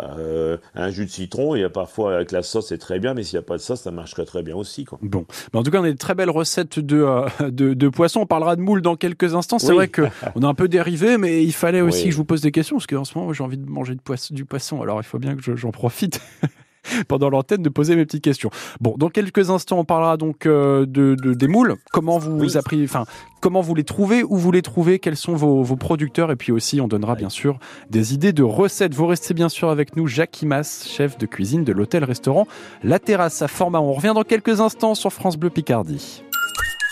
Euh, 0.00 0.56
un 0.74 0.90
jus 0.90 1.04
de 1.06 1.10
citron, 1.10 1.54
et 1.54 1.68
parfois 1.68 2.14
avec 2.16 2.32
la 2.32 2.42
sauce 2.42 2.68
c'est 2.68 2.78
très 2.78 2.98
bien, 2.98 3.14
mais 3.14 3.22
s'il 3.22 3.36
n'y 3.38 3.44
a 3.44 3.46
pas 3.46 3.56
de 3.56 3.62
sauce, 3.62 3.80
ça 3.82 3.90
marcherait 3.90 4.24
très 4.24 4.42
bien 4.42 4.56
aussi. 4.56 4.84
Quoi. 4.84 4.98
Bon, 5.02 5.26
Mais 5.52 5.60
en 5.60 5.62
tout 5.62 5.70
cas, 5.70 5.80
on 5.80 5.84
a 5.84 5.90
de 5.90 5.96
très 5.96 6.14
belles 6.14 6.30
recettes 6.30 6.78
de, 6.78 7.02
euh, 7.02 7.50
de, 7.50 7.74
de 7.74 7.88
poissons. 7.88 8.20
On 8.20 8.26
parlera 8.26 8.56
de 8.56 8.60
moules 8.62 8.80
dans 8.82 8.96
quelques 8.96 9.34
instants. 9.34 9.58
C'est 9.58 9.68
Oui. 9.68 9.74
vrai 9.76 9.88
que 9.88 10.02
on 10.34 10.42
a 10.42 10.46
un 10.48 10.54
peu 10.54 10.68
dérivé, 10.68 11.18
mais 11.18 11.44
il 11.44 11.52
fallait 11.52 11.80
aussi 11.82 11.98
Oui. 12.02 12.04
que 12.06 12.10
je 12.12 12.16
vous 12.16 12.24
pose 12.24 12.40
des 12.40 12.52
questions 12.52 12.76
parce 12.76 12.86
qu'en 12.86 13.04
ce 13.04 13.16
moment, 13.18 13.32
j'ai 13.32 13.44
envie 13.44 13.58
de 13.58 13.68
manger 13.68 13.94
de 13.94 14.00
poisson, 14.00 14.34
du 14.34 14.44
poisson. 14.44 14.80
Alors, 14.82 15.00
il 15.00 15.04
faut 15.04 15.18
bien 15.18 15.36
que 15.36 15.42
je- 15.42 15.56
j'en 15.56 15.70
profite. 15.72 16.20
pendant 17.08 17.30
l'antenne 17.30 17.62
de 17.62 17.68
poser 17.68 17.96
mes 17.96 18.04
petites 18.04 18.24
questions. 18.24 18.50
Bon, 18.80 18.94
dans 18.98 19.08
quelques 19.08 19.50
instants, 19.50 19.78
on 19.78 19.84
parlera 19.84 20.16
donc 20.16 20.46
euh, 20.46 20.86
de, 20.86 21.14
de- 21.20 21.34
des 21.34 21.48
moules. 21.48 21.76
Comment 21.92 22.18
vous 22.18 22.38
Oui. 22.40 22.56
appris, 22.56 22.82
enfin, 22.84 23.04
comment 23.40 23.60
vous 23.60 23.74
les 23.74 23.84
trouvez, 23.84 24.22
où 24.22 24.36
vous 24.36 24.52
les 24.52 24.62
trouvez, 24.62 24.98
quels 24.98 25.16
sont 25.16 25.34
vos, 25.34 25.62
vos 25.62 25.76
producteurs, 25.76 26.30
et 26.30 26.36
puis 26.36 26.52
aussi, 26.52 26.80
on 26.80 26.88
donnera 26.88 27.14
bien 27.14 27.30
sûr 27.30 27.58
des 27.90 28.14
idées 28.14 28.32
de 28.32 28.42
recettes. 28.42 28.94
Vous 28.94 29.06
restez 29.06 29.34
bien 29.34 29.48
sûr 29.48 29.70
avec 29.70 29.96
nous, 29.96 30.06
Jacques 30.06 30.42
Imas, 30.42 30.86
chef 30.88 31.18
de 31.18 31.26
cuisine 31.26 31.64
de 31.64 31.72
l'hôtel-restaurant 31.72 32.46
La 32.82 32.98
Terrasse 32.98 33.42
à 33.42 33.48
Format. 33.48 33.80
On 33.80 33.92
revient 33.92 34.12
dans 34.14 34.24
quelques 34.24 34.60
instants 34.60 34.94
sur 34.94 35.12
France 35.12 35.36
Bleu 35.36 35.50
Picardie. 35.50 36.22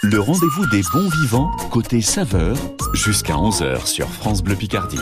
Le 0.02 0.18
rendez-vous 0.18 0.66
des 0.70 0.80
bons 0.94 1.08
vivants, 1.20 1.50
côté 1.70 2.00
saveur, 2.00 2.56
jusqu'à 2.94 3.34
11h 3.34 3.86
sur 3.86 4.08
France 4.08 4.42
Bleu 4.42 4.56
Picardie. 4.56 4.96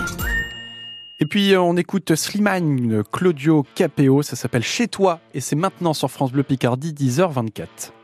Et 1.20 1.26
puis 1.26 1.52
euh, 1.52 1.60
on 1.60 1.76
écoute 1.76 2.14
Slimane, 2.14 3.02
Claudio 3.10 3.66
Capéo, 3.74 4.22
ça 4.22 4.36
s'appelle 4.36 4.62
Chez 4.62 4.86
toi 4.86 5.18
et 5.34 5.40
c'est 5.40 5.56
maintenant 5.56 5.92
sur 5.92 6.10
France 6.10 6.30
Bleu 6.30 6.44
Picardie 6.44 6.92
10h24. 6.92 7.97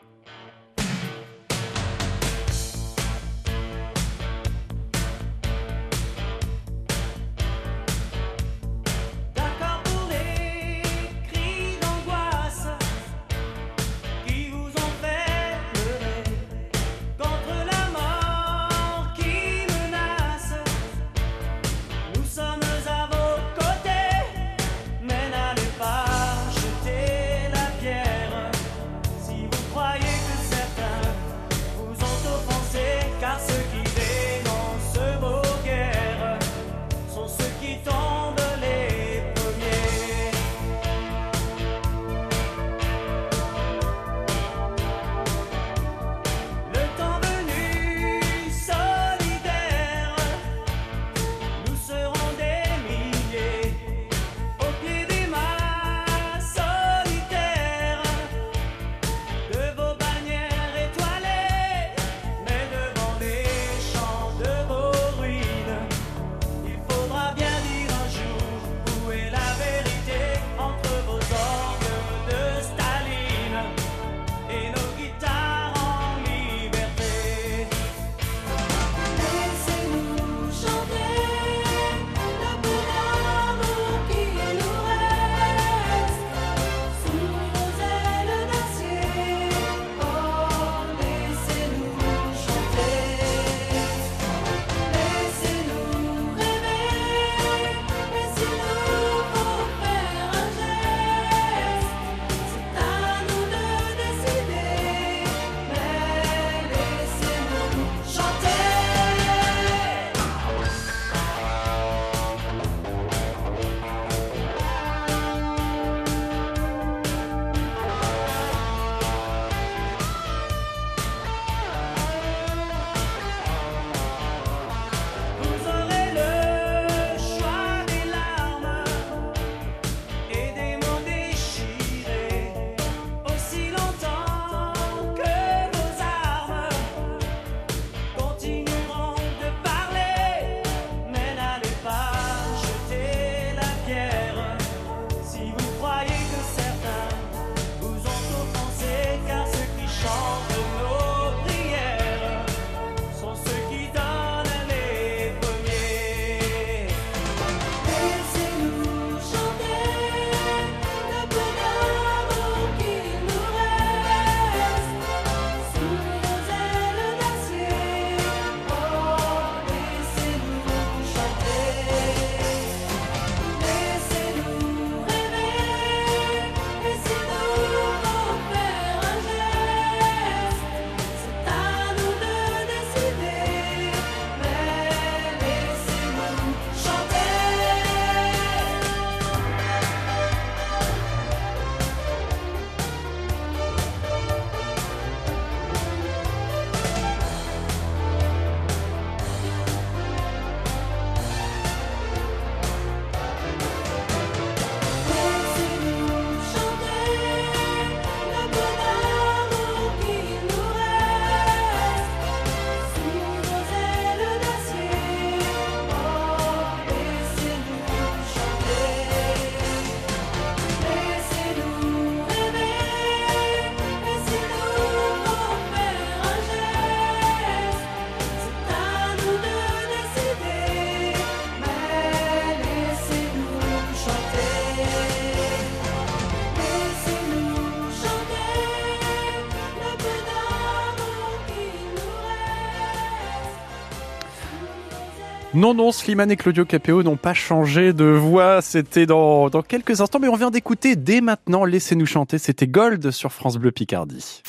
Non, 245.55 245.73
non, 245.73 245.93
Slimane 245.93 246.33
et 246.33 246.37
Claudio 246.37 246.65
Capéo 246.65 247.05
n'ont 247.05 247.17
pas 247.17 247.33
changé 247.33 247.93
de 247.93 248.07
voix. 248.07 248.61
C'était 248.61 249.07
dans, 249.07 249.49
dans 249.51 249.63
quelques 249.63 250.01
instants, 250.01 250.19
mais 250.21 250.27
on 250.27 250.35
vient 250.35 250.51
d'écouter 250.51 250.97
dès 250.97 251.21
maintenant 251.21 251.65
Laissez-nous 251.65 252.07
chanter. 252.07 252.39
C'était 252.39 252.67
Gold 252.67 253.13
sur 253.13 253.31
France 253.31 253.57
Bleu 253.57 253.71
Picardie. 253.71 254.43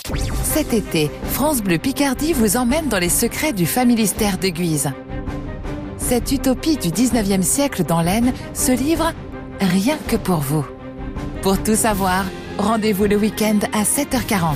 Cet 0.43 0.73
été, 0.73 1.11
France 1.25 1.61
Bleu 1.61 1.77
Picardie 1.77 2.33
vous 2.33 2.57
emmène 2.57 2.87
dans 2.87 2.97
les 2.97 3.09
secrets 3.09 3.53
du 3.53 3.67
familistère 3.67 4.39
de 4.39 4.47
Guise. 4.47 4.93
Cette 5.97 6.31
utopie 6.31 6.77
du 6.77 6.89
19e 6.89 7.43
siècle 7.43 7.83
dans 7.83 8.01
l'Aisne 8.01 8.33
se 8.55 8.71
livre 8.71 9.13
rien 9.59 9.97
que 10.07 10.15
pour 10.15 10.37
vous. 10.37 10.65
Pour 11.43 11.61
tout 11.61 11.75
savoir, 11.75 12.25
rendez-vous 12.57 13.05
le 13.05 13.17
week-end 13.17 13.59
à 13.73 13.83
7h40. 13.83 14.55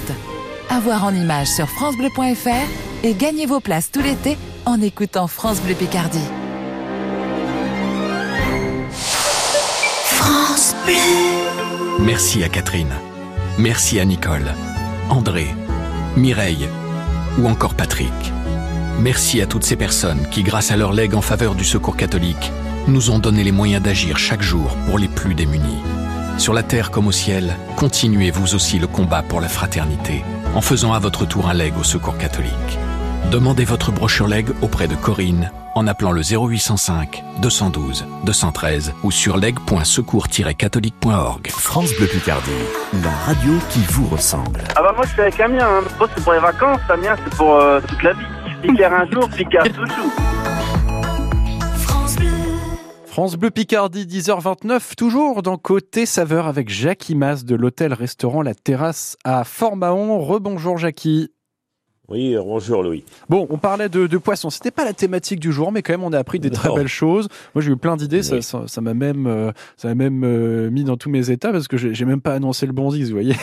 À 0.69 0.79
voir 0.79 1.03
en 1.03 1.13
images 1.13 1.47
sur 1.47 1.67
francebleu.fr 1.67 3.03
et 3.03 3.13
gagnez 3.15 3.45
vos 3.47 3.59
places 3.59 3.91
tout 3.91 4.01
l'été 4.01 4.37
en 4.65 4.79
écoutant 4.81 5.27
France 5.27 5.61
Bleu 5.61 5.73
Picardie. 5.73 6.19
France 10.03 10.75
Bleu. 10.85 10.93
Merci 12.05 12.43
à 12.43 12.49
Catherine. 12.49 12.93
Merci 13.57 13.99
à 13.99 14.05
Nicole, 14.05 14.53
André, 15.09 15.47
Mireille 16.15 16.69
ou 17.39 17.47
encore 17.47 17.73
Patrick. 17.73 18.13
Merci 18.99 19.41
à 19.41 19.47
toutes 19.47 19.63
ces 19.63 19.75
personnes 19.75 20.27
qui, 20.29 20.43
grâce 20.43 20.71
à 20.71 20.77
leur 20.77 20.93
legs 20.93 21.15
en 21.15 21.21
faveur 21.21 21.55
du 21.55 21.65
secours 21.65 21.97
catholique, 21.97 22.51
nous 22.87 23.09
ont 23.09 23.19
donné 23.19 23.43
les 23.43 23.51
moyens 23.51 23.81
d'agir 23.81 24.17
chaque 24.17 24.41
jour 24.41 24.75
pour 24.85 24.99
les 24.99 25.07
plus 25.07 25.33
démunis. 25.33 25.79
Sur 26.39 26.53
la 26.53 26.63
terre 26.63 26.89
comme 26.89 27.05
au 27.07 27.11
ciel, 27.11 27.53
continuez 27.75 28.31
vous 28.31 28.55
aussi 28.55 28.79
le 28.79 28.87
combat 28.87 29.21
pour 29.21 29.41
la 29.41 29.49
fraternité 29.49 30.23
en 30.55 30.61
faisant 30.61 30.93
à 30.93 30.99
votre 30.99 31.25
tour 31.25 31.49
un 31.49 31.53
leg 31.53 31.73
au 31.77 31.83
secours 31.83 32.17
catholique. 32.17 32.79
Demandez 33.29 33.65
votre 33.65 33.91
brochure 33.91 34.29
leg 34.29 34.47
auprès 34.61 34.87
de 34.87 34.95
Corinne 34.95 35.51
en 35.75 35.85
appelant 35.85 36.13
le 36.13 36.21
0805 36.21 37.25
212 37.41 38.05
213 38.23 38.93
ou 39.03 39.11
sur 39.11 39.35
leg.secours-catholique.org. 39.35 41.49
France 41.49 41.93
Bleu 41.97 42.07
Picardie, 42.07 42.51
la 43.03 43.11
radio 43.25 43.51
qui 43.69 43.81
vous 43.89 44.07
ressemble. 44.07 44.61
Ah 44.77 44.81
bah 44.81 44.93
moi 44.95 45.03
je 45.05 45.11
suis 45.11 45.21
avec 45.21 45.37
Amiens, 45.41 45.67
hein. 45.67 45.81
C'est 46.15 46.23
pour 46.23 46.31
les 46.31 46.39
vacances, 46.39 46.79
Amiens 46.89 47.17
c'est 47.21 47.35
pour 47.35 47.55
euh, 47.55 47.81
toute 47.85 48.01
la 48.01 48.13
vie. 48.13 48.25
Picard 48.61 48.93
un 48.93 49.05
jour, 49.11 49.29
Picard 49.29 49.65
toujours. 49.65 50.13
France 53.19 53.35
Bleu 53.35 53.51
Picardie, 53.51 54.05
10h29, 54.05 54.95
toujours 54.95 55.41
dans 55.41 55.57
Côté 55.57 56.05
Saveur 56.05 56.47
avec 56.47 56.69
Jackie 56.69 57.15
Mas 57.15 57.43
de 57.43 57.53
l'hôtel-restaurant 57.53 58.41
La 58.41 58.55
Terrasse 58.55 59.17
à 59.25 59.43
Fort-Mahon. 59.43 60.21
Rebonjour 60.21 60.77
Jackie. 60.77 61.29
Oui, 62.07 62.37
bonjour 62.37 62.81
Louis. 62.81 63.03
Bon, 63.27 63.45
on 63.49 63.57
parlait 63.57 63.89
de, 63.89 64.07
de 64.07 64.17
poissons. 64.17 64.49
C'était 64.49 64.71
pas 64.71 64.85
la 64.85 64.93
thématique 64.93 65.41
du 65.41 65.51
jour, 65.51 65.73
mais 65.73 65.81
quand 65.81 65.91
même, 65.91 66.05
on 66.05 66.13
a 66.13 66.17
appris 66.17 66.39
des 66.39 66.49
très 66.49 66.73
belles 66.73 66.87
choses. 66.87 67.27
Moi, 67.53 67.61
j'ai 67.61 67.71
eu 67.71 67.75
plein 67.75 67.97
d'idées. 67.97 68.23
Ça, 68.23 68.35
Oui. 68.35 68.41
ça, 68.41 68.63
ça 68.67 68.79
m'a 68.79 68.93
même, 68.93 69.27
euh, 69.27 69.51
ça 69.75 69.89
m'a 69.89 69.95
même 69.95 70.23
euh, 70.23 70.69
mis 70.69 70.85
dans 70.85 70.95
tous 70.95 71.09
mes 71.09 71.29
états 71.29 71.51
parce 71.51 71.67
que 71.67 71.75
j'ai 71.75 71.93
j'ai 71.93 72.05
même 72.05 72.21
pas 72.21 72.35
annoncé 72.35 72.67
le 72.67 72.71
bonzis, 72.71 73.03
vous 73.03 73.15
voyez. 73.17 73.35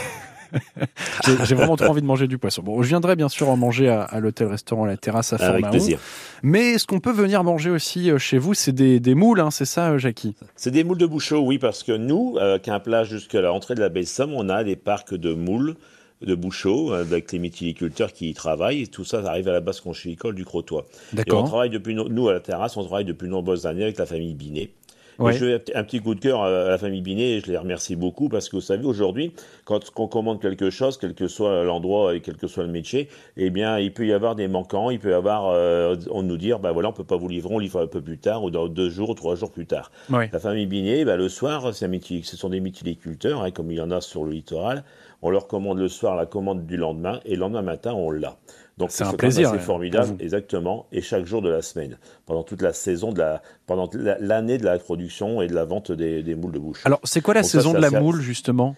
J'ai- 1.44 1.54
vraiment 1.54 1.76
trop 1.76 1.88
envie 1.90 2.00
de 2.02 2.06
manger 2.06 2.26
du 2.26 2.38
poisson. 2.38 2.62
Bon, 2.62 2.82
je 2.82 2.88
viendrai 2.88 3.16
bien 3.16 3.28
sûr 3.28 3.48
en 3.48 3.56
manger 3.56 3.88
à, 3.88 4.02
à 4.02 4.20
l'hôtel-restaurant 4.20 4.84
La 4.84 4.96
Terrasse 4.96 5.32
à 5.32 5.36
Avec 5.36 5.62
plaisir. 5.70 5.98
Mais 6.42 6.78
ce 6.78 6.86
qu'on 6.86 7.00
peut 7.00 7.12
venir 7.12 7.42
manger 7.44 7.70
aussi 7.70 8.10
euh, 8.10 8.18
chez 8.18 8.38
vous, 8.38 8.54
c'est 8.54 8.72
des, 8.72 9.00
des 9.00 9.14
moules, 9.14 9.40
hein, 9.40 9.50
c'est 9.50 9.64
ça, 9.64 9.90
euh, 9.92 9.98
Jackie? 9.98 10.34
C'est 10.54 10.70
des 10.70 10.84
moules 10.84 10.98
de 10.98 11.06
bouchot, 11.06 11.40
oui, 11.40 11.58
parce 11.58 11.82
que 11.82 11.92
nous, 11.92 12.36
euh, 12.38 12.52
avec 12.54 12.68
un 12.68 12.80
plat 12.80 13.04
jusqu'à 13.04 13.40
l'entrée 13.40 13.74
de 13.74 13.80
la 13.80 13.88
baie 13.88 14.02
de 14.02 14.06
Somme, 14.06 14.32
on 14.34 14.48
a 14.48 14.62
des 14.64 14.76
parcs 14.76 15.14
de 15.14 15.32
moules 15.34 15.76
de 16.22 16.34
bouchot 16.34 16.92
euh, 16.92 17.00
avec 17.02 17.30
les 17.32 17.38
mytiliculteurs 17.38 18.12
qui 18.12 18.30
y 18.30 18.34
travaillent. 18.34 18.82
Et 18.82 18.86
tout 18.86 19.04
ça, 19.04 19.22
ça 19.22 19.28
arrive 19.30 19.48
à 19.48 19.52
la 19.52 19.60
base 19.60 19.80
conchilicole 19.80 20.34
du 20.34 20.44
Crotoy. 20.44 20.82
Et 21.26 21.32
on 21.32 21.44
travaille 21.44 21.70
depuis, 21.70 21.94
no- 21.94 22.08
nous, 22.08 22.28
à 22.28 22.32
la 22.32 22.40
terrasse, 22.40 22.76
on 22.76 22.84
travaille 22.84 23.04
depuis 23.04 23.26
de 23.26 23.32
nombreuses 23.32 23.66
années 23.66 23.82
avec 23.84 23.98
la 23.98 24.06
famille 24.06 24.34
Binet. 24.34 24.70
Ouais. 25.18 25.34
Et 25.34 25.38
je 25.38 25.58
fais 25.58 25.76
un 25.76 25.84
petit 25.84 26.00
coup 26.00 26.14
de 26.14 26.20
cœur 26.20 26.42
à 26.42 26.68
la 26.68 26.78
famille 26.78 27.00
Binet 27.00 27.30
et 27.36 27.40
je 27.40 27.50
les 27.50 27.56
remercie 27.56 27.96
beaucoup 27.96 28.28
parce 28.28 28.48
que 28.48 28.56
vous 28.56 28.62
savez, 28.62 28.84
aujourd'hui, 28.84 29.32
quand 29.64 29.80
on 29.96 30.08
commande 30.08 30.40
quelque 30.40 30.70
chose, 30.70 30.98
quel 30.98 31.14
que 31.14 31.26
soit 31.28 31.64
l'endroit 31.64 32.14
et 32.14 32.20
quel 32.20 32.36
que 32.36 32.46
soit 32.46 32.64
le 32.64 32.70
métier, 32.70 33.08
eh 33.36 33.50
bien, 33.50 33.78
il 33.78 33.92
peut 33.92 34.06
y 34.06 34.12
avoir 34.12 34.34
des 34.34 34.48
manquants, 34.48 34.90
il 34.90 34.98
peut 34.98 35.10
y 35.10 35.14
avoir, 35.14 35.46
euh, 35.48 35.96
on 36.10 36.22
nous 36.22 36.36
dire, 36.36 36.58
ben 36.58 36.72
voilà, 36.72 36.90
on 36.90 36.92
peut 36.92 37.04
pas 37.04 37.16
vous 37.16 37.28
livrer, 37.28 37.54
on 37.54 37.58
livre 37.58 37.80
un 37.80 37.86
peu 37.86 38.00
plus 38.00 38.18
tard 38.18 38.44
ou 38.44 38.50
dans 38.50 38.68
deux 38.68 38.90
jours 38.90 39.10
ou 39.10 39.14
trois 39.14 39.36
jours 39.36 39.50
plus 39.50 39.66
tard. 39.66 39.90
Ouais. 40.10 40.28
La 40.32 40.38
famille 40.38 40.66
Binet, 40.66 41.04
ben, 41.04 41.16
le 41.16 41.28
soir, 41.28 41.74
c'est 41.74 41.86
un 41.86 41.88
métier- 41.88 42.22
ce 42.22 42.36
sont 42.36 42.50
des 42.50 42.60
mytiliculteurs, 42.60 43.42
hein, 43.42 43.50
comme 43.50 43.70
il 43.70 43.78
y 43.78 43.80
en 43.80 43.90
a 43.90 44.00
sur 44.00 44.24
le 44.24 44.32
littoral. 44.32 44.84
On 45.22 45.30
leur 45.30 45.46
commande 45.46 45.78
le 45.78 45.88
soir 45.88 46.14
la 46.14 46.26
commande 46.26 46.66
du 46.66 46.76
lendemain 46.76 47.20
et 47.24 47.34
le 47.34 47.40
lendemain 47.40 47.62
matin, 47.62 47.94
on 47.94 48.10
l'a. 48.10 48.36
Donc 48.78 48.90
C'est 48.90 49.04
un 49.04 49.14
plaisir, 49.14 49.52
ouais, 49.52 49.58
formidable, 49.58 50.16
exactement, 50.20 50.86
et 50.92 51.00
chaque 51.00 51.24
jour 51.24 51.40
de 51.40 51.48
la 51.48 51.62
semaine, 51.62 51.98
pendant 52.26 52.42
toute 52.42 52.60
la 52.60 52.74
saison 52.74 53.10
de 53.10 53.18
la, 53.20 53.40
pendant 53.66 53.88
la- 53.94 54.18
l'année 54.18 54.58
de 54.58 54.64
la 54.66 54.78
production 54.78 55.40
et 55.40 55.46
de 55.46 55.54
la 55.54 55.64
vente 55.64 55.92
des, 55.92 56.22
des 56.22 56.34
moules 56.34 56.52
de 56.52 56.58
bouche. 56.58 56.82
Alors, 56.84 57.00
c'est 57.04 57.22
quoi 57.22 57.32
la 57.32 57.40
Donc 57.40 57.50
saison 57.50 57.72
ça 57.72 57.78
de 57.78 57.82
la 57.82 58.00
moule, 58.00 58.20
justement? 58.20 58.76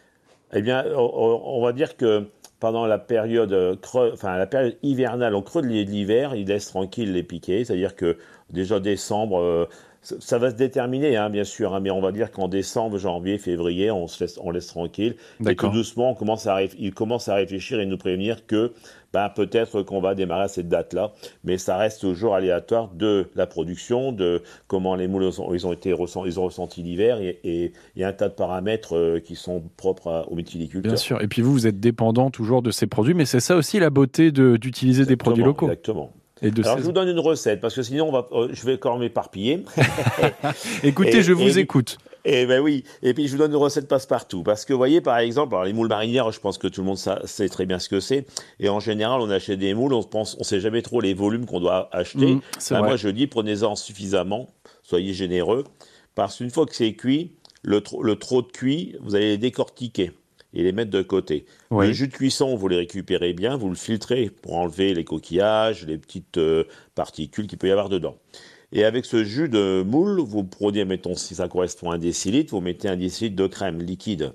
Eh 0.53 0.63
bien, 0.63 0.85
on, 0.97 1.41
on 1.45 1.63
va 1.65 1.73
dire 1.73 1.97
que 1.97 2.29
pendant 2.61 2.87
la 2.87 2.99
période 2.99 3.53
euh, 3.53 3.75
creux, 3.77 4.11
enfin 4.15 4.37
la 4.39 4.47
période 4.47 4.77
hivernale, 4.85 5.35
au 5.35 5.43
creux 5.43 5.63
de 5.63 5.67
l'hiver, 5.67 6.35
ils 6.37 6.47
laissent 6.47 6.69
tranquille 6.69 7.13
les 7.13 7.25
piquets, 7.25 7.65
c'est-à-dire 7.65 7.97
que 7.97 8.19
déjà 8.51 8.79
décembre, 8.79 9.41
euh, 9.41 9.67
ça, 10.03 10.17
ça 10.21 10.39
va 10.39 10.51
se 10.51 10.55
déterminer, 10.57 11.17
hein, 11.17 11.29
bien 11.31 11.45
sûr, 11.45 11.75
hein, 11.75 11.81
mais 11.81 11.91
on 11.91 12.01
va 12.01 12.13
dire 12.13 12.31
qu'en 12.31 12.49
décembre, 12.49 12.99
janvier, 12.99 13.39
février, 13.39 13.91
on 13.91 14.07
se 14.07 14.23
laisse, 14.25 14.39
on 14.43 14.51
laisse 14.51 14.69
tranquille, 14.69 15.17
et 15.41 15.43
que 15.43 15.45
D'accord. 15.45 15.73
doucement, 15.73 16.11
on 16.11 16.15
commence 16.15 16.47
à, 16.47 16.63
ils 16.63 16.95
commencent 16.95 17.29
à 17.29 17.35
réfléchir 17.35 17.81
et 17.81 17.87
nous 17.87 17.99
prévenir 17.99 18.47
que 18.47 18.73
ben, 19.13 19.31
peut-être 19.31 19.83
qu'on 19.83 20.01
va 20.03 20.15
démarrer 20.15 20.45
à 20.45 20.49
cette 20.49 20.69
date-là, 20.69 21.13
mais 21.43 21.57
ça 21.57 21.79
reste 21.79 22.03
toujours 22.03 22.35
aléatoire 22.35 22.91
de 22.95 23.29
la 23.35 23.47
production, 23.47 24.13
de 24.13 24.43
comment 24.67 24.95
les 24.97 25.09
moules 25.09 25.31
ont, 25.39 25.55
ils 25.55 25.67
ont 25.67 25.73
été 25.73 25.91
ils 26.27 26.39
ont 26.41 26.45
ressenti 26.45 26.83
l'hiver, 26.83 27.19
et 27.21 27.39
il 27.97 28.01
y 28.01 28.05
a 28.05 28.09
un 28.09 28.13
tas 28.13 28.29
de 28.29 28.35
paramètres 28.35 28.95
euh, 28.97 29.19
qui 29.19 29.35
sont 29.35 29.63
propres 29.79 30.09
à- 30.11 30.29
aux 30.29 30.35
mytiliculteurs. 30.35 30.93
Bien 30.93 30.97
sûr. 30.99 31.23
Et 31.23 31.27
puis 31.27 31.41
vous, 31.43 31.53
vous 31.53 31.67
êtes 31.67 31.81
dépendant 31.81 32.31
toujours 32.31 32.61
de 32.61 32.71
ces 32.71 32.87
produits, 32.87 33.15
mais 33.15 33.25
c'est 33.25 33.41
ça 33.41 33.57
aussi 33.57 33.79
la 33.81 33.89
beauté 33.91 34.31
de- 34.31 34.59
d'utiliser 34.59 35.07
des 35.07 35.17
produits 35.17 35.43
locaux. 35.43 35.67
Exactement. 35.67 36.13
Et 36.43 36.51
de 36.51 36.63
Alors, 36.63 36.79
je 36.79 36.83
vous 36.85 36.93
donne 36.93 37.09
une 37.09 37.19
recette, 37.19 37.61
parce 37.61 37.75
que 37.75 37.83
sinon, 37.83 38.09
on 38.09 38.13
va, 38.13 38.29
euh, 38.33 38.49
je 38.53 38.65
vais 38.65 38.75
encore 38.75 38.99
m'éparpiller. 38.99 39.65
Écoutez, 40.83 41.19
Et- 41.19 41.23
je 41.23 41.33
vous 41.33 41.59
et- 41.59 41.63
écoute. 41.63 41.99
Et 42.25 42.45
ben 42.47 42.61
oui. 42.61 42.85
Et 43.03 43.15
puis, 43.15 43.27
je 43.27 43.33
vous 43.33 43.39
donne 43.39 43.53
une 43.53 43.57
recette 43.57 43.89
passe-partout. 43.89 44.43
Parce 44.43 44.65
que, 44.67 44.73
vous 44.73 44.79
voyez, 44.79 45.01
par 45.01 45.17
exemple, 45.19 45.55
alors, 45.55 45.65
les 45.65 45.73
moules 45.73 45.89
marinières, 45.89 46.31
je 46.31 46.41
pense 46.41 46.59
que 46.59 46.67
tout 46.69 46.83
le 46.83 46.87
monde 46.87 46.99
sa- 46.99 47.27
sait 47.27 47.49
très 47.49 47.65
bien 47.65 47.79
ce 47.79 47.89
que 47.89 48.01
c'est. 48.01 48.27
Et 48.61 48.69
en 48.69 48.81
général, 48.81 49.21
on 49.21 49.31
achète 49.31 49.59
des 49.59 49.73
moules, 49.73 49.95
on 49.95 50.03
pense, 50.03 50.37
on 50.39 50.45
sait 50.45 50.61
jamais 50.61 50.83
trop 50.83 51.01
les 51.01 51.15
volumes 51.15 51.47
qu'on 51.47 51.61
doit 51.61 51.89
acheter. 51.93 52.35
Mmh, 52.35 52.41
Ben, 52.71 52.79
moi, 52.83 52.97
je 52.97 53.09
dis, 53.09 53.29
prenez-en 53.29 53.77
suffisamment. 53.77 54.51
Soyez 54.83 55.15
généreux. 55.15 55.65
Parce 56.15 56.37
qu'une 56.39 56.51
fois 56.51 56.67
que 56.67 56.75
c'est 56.75 56.93
cuit, 56.95 57.33
le, 57.63 57.83
le 58.03 58.17
trop 58.17 58.43
de 58.43 58.49
cuit, 58.49 58.97
vous 59.01 59.15
allez 59.15 59.31
les 59.31 59.39
décortiquer 59.39 60.11
et 60.55 60.63
les 60.63 60.73
mettre 60.73 60.91
de 60.91 61.03
côté. 61.03 61.45
Oui. 61.71 61.89
Le 61.89 61.93
jus 61.93 62.09
de 62.09 62.13
cuisson, 62.13 62.57
vous 62.57 62.69
les 62.69 62.77
récupérez 62.77 63.33
bien, 63.33 63.57
vous 63.57 63.69
le 63.69 63.75
filtrez 63.75 64.31
pour 64.31 64.57
enlever 64.57 64.95
les 64.95 65.05
coquillages, 65.05 65.87
les 65.87 65.99
petites 65.99 66.39
euh, 66.39 66.65
particules 66.95 67.47
qu'il 67.47 67.59
peut 67.59 67.69
y 67.69 67.71
avoir 67.71 67.89
dedans. 67.89 68.17
Et 68.73 68.85
avec 68.85 69.05
ce 69.07 69.25
jus 69.25 69.49
de 69.49 69.83
moule, 69.83 70.21
vous 70.21 70.45
prenez, 70.45 70.85
mettons, 70.85 71.15
si 71.15 71.35
ça 71.35 71.49
correspond 71.49 71.91
à 71.91 71.95
un 71.95 71.99
décilitre, 71.99 72.51
vous 72.55 72.61
mettez 72.61 72.89
un 72.89 72.97
décilitre 72.97 73.37
de 73.37 73.47
crème 73.47 73.81
liquide. 73.81 74.33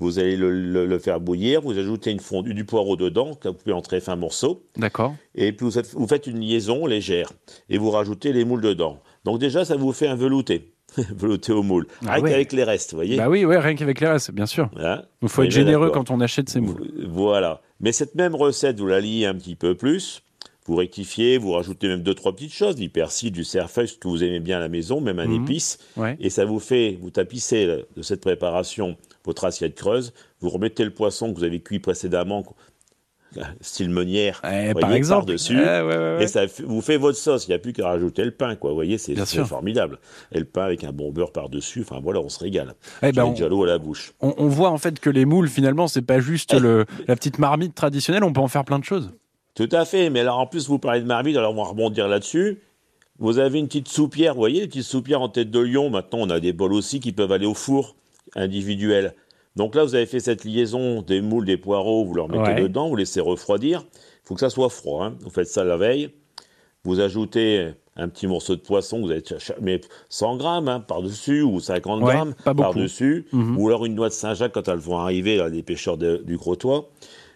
Vous 0.00 0.18
allez 0.18 0.36
le, 0.36 0.50
le- 0.50 0.86
le 0.86 0.98
faire 0.98 1.20
bouillir, 1.20 1.60
vous 1.60 1.78
ajoutez 1.78 2.10
une 2.10 2.18
fondue 2.20 2.52
du 2.54 2.64
poireau 2.64 2.96
dedans, 2.96 3.34
que 3.34 3.46
vous 3.48 3.54
pouvez 3.54 3.72
en 3.72 3.80
très 3.80 4.00
fins 4.00 4.16
morceaux. 4.16 4.64
D'accord. 4.76 5.14
Et 5.36 5.52
puis 5.52 5.64
vous 5.64 5.70
faites, 5.70 5.92
vous 5.92 6.06
faites 6.08 6.26
une 6.26 6.40
liaison 6.40 6.84
légère 6.86 7.32
et 7.68 7.78
vous 7.78 7.90
rajoutez 7.90 8.32
les 8.32 8.44
moules 8.44 8.60
dedans. 8.60 8.98
Donc 9.24 9.38
déjà, 9.38 9.64
ça 9.64 9.76
vous 9.76 9.92
fait 9.92 10.08
un 10.08 10.16
velouté. 10.16 10.73
velouté 11.16 11.52
au 11.52 11.62
moule. 11.62 11.86
Ah 12.06 12.14
Rien 12.14 12.22
ouais. 12.24 12.30
qu'avec 12.30 12.52
les 12.52 12.64
restes, 12.64 12.90
vous 12.92 12.96
voyez. 12.98 13.16
Bah 13.16 13.28
oui, 13.28 13.44
ouais, 13.44 13.58
rien 13.58 13.74
qu'avec 13.74 14.00
les 14.00 14.08
restes, 14.08 14.30
bien 14.30 14.46
sûr. 14.46 14.68
Voilà. 14.72 15.06
Il 15.22 15.28
faut 15.28 15.42
être 15.42 15.50
généreux 15.50 15.90
quand 15.90 16.10
on 16.10 16.20
achète 16.20 16.48
ces 16.48 16.60
moules. 16.60 16.90
Voilà. 17.08 17.60
Mais 17.80 17.92
cette 17.92 18.14
même 18.14 18.34
recette, 18.34 18.78
vous 18.80 18.86
la 18.86 19.00
liez 19.00 19.26
un 19.26 19.34
petit 19.34 19.56
peu 19.56 19.74
plus. 19.74 20.22
Vous 20.66 20.76
rectifiez, 20.76 21.36
vous 21.36 21.52
rajoutez 21.52 21.88
même 21.88 22.02
deux, 22.02 22.14
trois 22.14 22.32
petites 22.34 22.54
choses, 22.54 22.74
du 22.76 22.88
persil, 22.88 23.30
du 23.30 23.44
cerfeuil, 23.44 23.86
ce 23.86 23.98
que 23.98 24.08
vous 24.08 24.24
aimez 24.24 24.40
bien 24.40 24.56
à 24.56 24.60
la 24.60 24.70
maison, 24.70 24.98
même 25.02 25.18
un 25.18 25.26
Mhm. 25.26 25.42
épice. 25.42 25.78
Ouais. 25.96 26.16
Et 26.20 26.30
ça 26.30 26.46
vous 26.46 26.58
fait, 26.58 26.96
vous 27.02 27.10
tapissez 27.10 27.66
de 27.66 28.02
cette 28.02 28.22
préparation 28.22 28.96
votre 29.26 29.44
assiette 29.44 29.74
creuse. 29.74 30.14
Vous 30.40 30.48
remettez 30.48 30.84
le 30.84 30.90
poisson 30.90 31.30
que 31.32 31.36
vous 31.38 31.44
avez 31.44 31.60
cuit 31.60 31.80
précédemment, 31.80 32.42
style 33.60 33.90
meunière, 33.90 34.40
Eh, 34.44 34.74
par 34.74 34.92
exemple. 34.92 35.26
par-dessus. 35.26 35.56
Eh, 35.58 35.64
ouais, 35.64 35.82
ouais, 35.82 35.96
ouais. 35.96 36.24
Et 36.24 36.26
ça 36.26 36.42
vous 36.64 36.80
fait 36.80 36.96
votre 36.96 37.18
sauce. 37.18 37.46
Il 37.46 37.50
n'y 37.50 37.54
a 37.54 37.58
plus 37.58 37.72
qu'à 37.72 37.86
rajouter 37.88 38.24
le 38.24 38.30
pain, 38.30 38.54
quoi. 38.56 38.70
Vous 38.70 38.76
voyez, 38.76 38.98
c'est 38.98 39.14
formidable. 39.44 39.98
Et 40.32 40.38
le 40.38 40.44
pain 40.44 40.64
avec 40.64 40.84
un 40.84 40.92
bon 40.92 41.10
beurre 41.12 41.32
par-dessus. 41.32 41.80
Enfin, 41.82 42.00
voilà, 42.02 42.20
on 42.20 42.28
se 42.28 42.38
régale. 42.38 42.74
Eh 43.02 43.12
ben, 43.12 43.30
déjà 43.30 43.48
l'eau 43.48 43.64
à 43.64 43.66
la 43.66 43.78
bouche. 43.78 44.12
On, 44.20 44.34
on 44.38 44.48
voit 44.48 44.70
en 44.70 44.78
fait 44.78 45.00
que 45.00 45.10
les 45.10 45.24
moules, 45.24 45.48
finalement, 45.48 45.88
c'est 45.88 46.02
pas 46.02 46.20
juste 46.20 46.54
le, 46.54 46.84
la 47.08 47.16
petite 47.16 47.38
marmite 47.38 47.74
traditionnelle, 47.74 48.24
on 48.24 48.32
peut 48.32 48.40
en 48.40 48.48
faire 48.48 48.64
plein 48.64 48.78
de 48.78 48.84
choses. 48.84 49.10
Tout 49.54 49.68
à 49.70 49.84
fait, 49.84 50.10
mais 50.10 50.20
alors 50.20 50.38
en 50.40 50.46
plus 50.48 50.66
vous 50.66 50.80
parlez 50.80 51.00
de 51.00 51.06
marmite, 51.06 51.36
alors 51.36 51.52
on 51.52 51.56
va 51.62 51.68
rebondir 51.68 52.08
là-dessus. 52.08 52.58
Vous 53.20 53.38
avez 53.38 53.60
une 53.60 53.68
petite 53.68 53.86
soupière, 53.86 54.34
vous 54.34 54.40
voyez, 54.40 54.62
les 54.62 54.66
petites 54.66 54.82
soupières 54.82 55.20
en 55.22 55.28
tête 55.28 55.50
de 55.52 55.60
lion. 55.60 55.90
Maintenant, 55.90 56.18
on 56.22 56.30
a 56.30 56.40
des 56.40 56.52
bols 56.52 56.72
aussi 56.72 56.98
qui 56.98 57.12
peuvent 57.12 57.30
aller 57.30 57.46
au 57.46 57.54
four 57.54 57.94
individuel. 58.34 59.14
Donc 59.56 59.74
là, 59.74 59.84
vous 59.84 59.94
avez 59.94 60.06
fait 60.06 60.20
cette 60.20 60.44
liaison 60.44 61.02
des 61.02 61.20
moules, 61.20 61.44
des 61.46 61.56
poireaux, 61.56 62.04
vous 62.04 62.14
leur 62.14 62.28
mettez 62.28 62.54
Ouais. 62.54 62.60
dedans, 62.62 62.88
vous 62.88 62.96
laissez 62.96 63.20
refroidir. 63.20 63.84
Il 63.94 64.26
faut 64.28 64.34
que 64.34 64.40
ça 64.40 64.50
soit 64.50 64.68
froid. 64.70 65.04
hein. 65.06 65.14
Vous 65.20 65.30
faites 65.30 65.46
ça 65.48 65.62
la 65.64 65.76
veille. 65.76 66.10
Vous 66.84 67.00
ajoutez 67.00 67.70
un 67.96 68.08
petit 68.08 68.26
morceau 68.26 68.56
de 68.56 68.60
poisson, 68.60 69.00
vous 69.00 69.10
avez 69.10 69.22
mais 69.60 69.80
100 70.08 70.36
grammes 70.36 70.68
hein, 70.68 70.80
par-dessus 70.80 71.42
ou 71.42 71.60
50 71.60 72.02
Ouais, 72.02 72.12
grammes 72.14 72.34
par-dessus, 72.56 73.26
Mhm. 73.32 73.56
ou 73.58 73.68
alors 73.68 73.86
une 73.86 73.94
noix 73.94 74.08
de 74.08 74.12
Saint-Jacques 74.14 74.52
quand 74.52 74.66
elles 74.68 74.78
vont 74.78 74.98
arriver, 74.98 75.36
là, 75.36 75.48
les 75.48 75.62
pêcheurs 75.62 75.96
de- 75.96 76.22
du 76.26 76.36
Crotoy. 76.36 76.82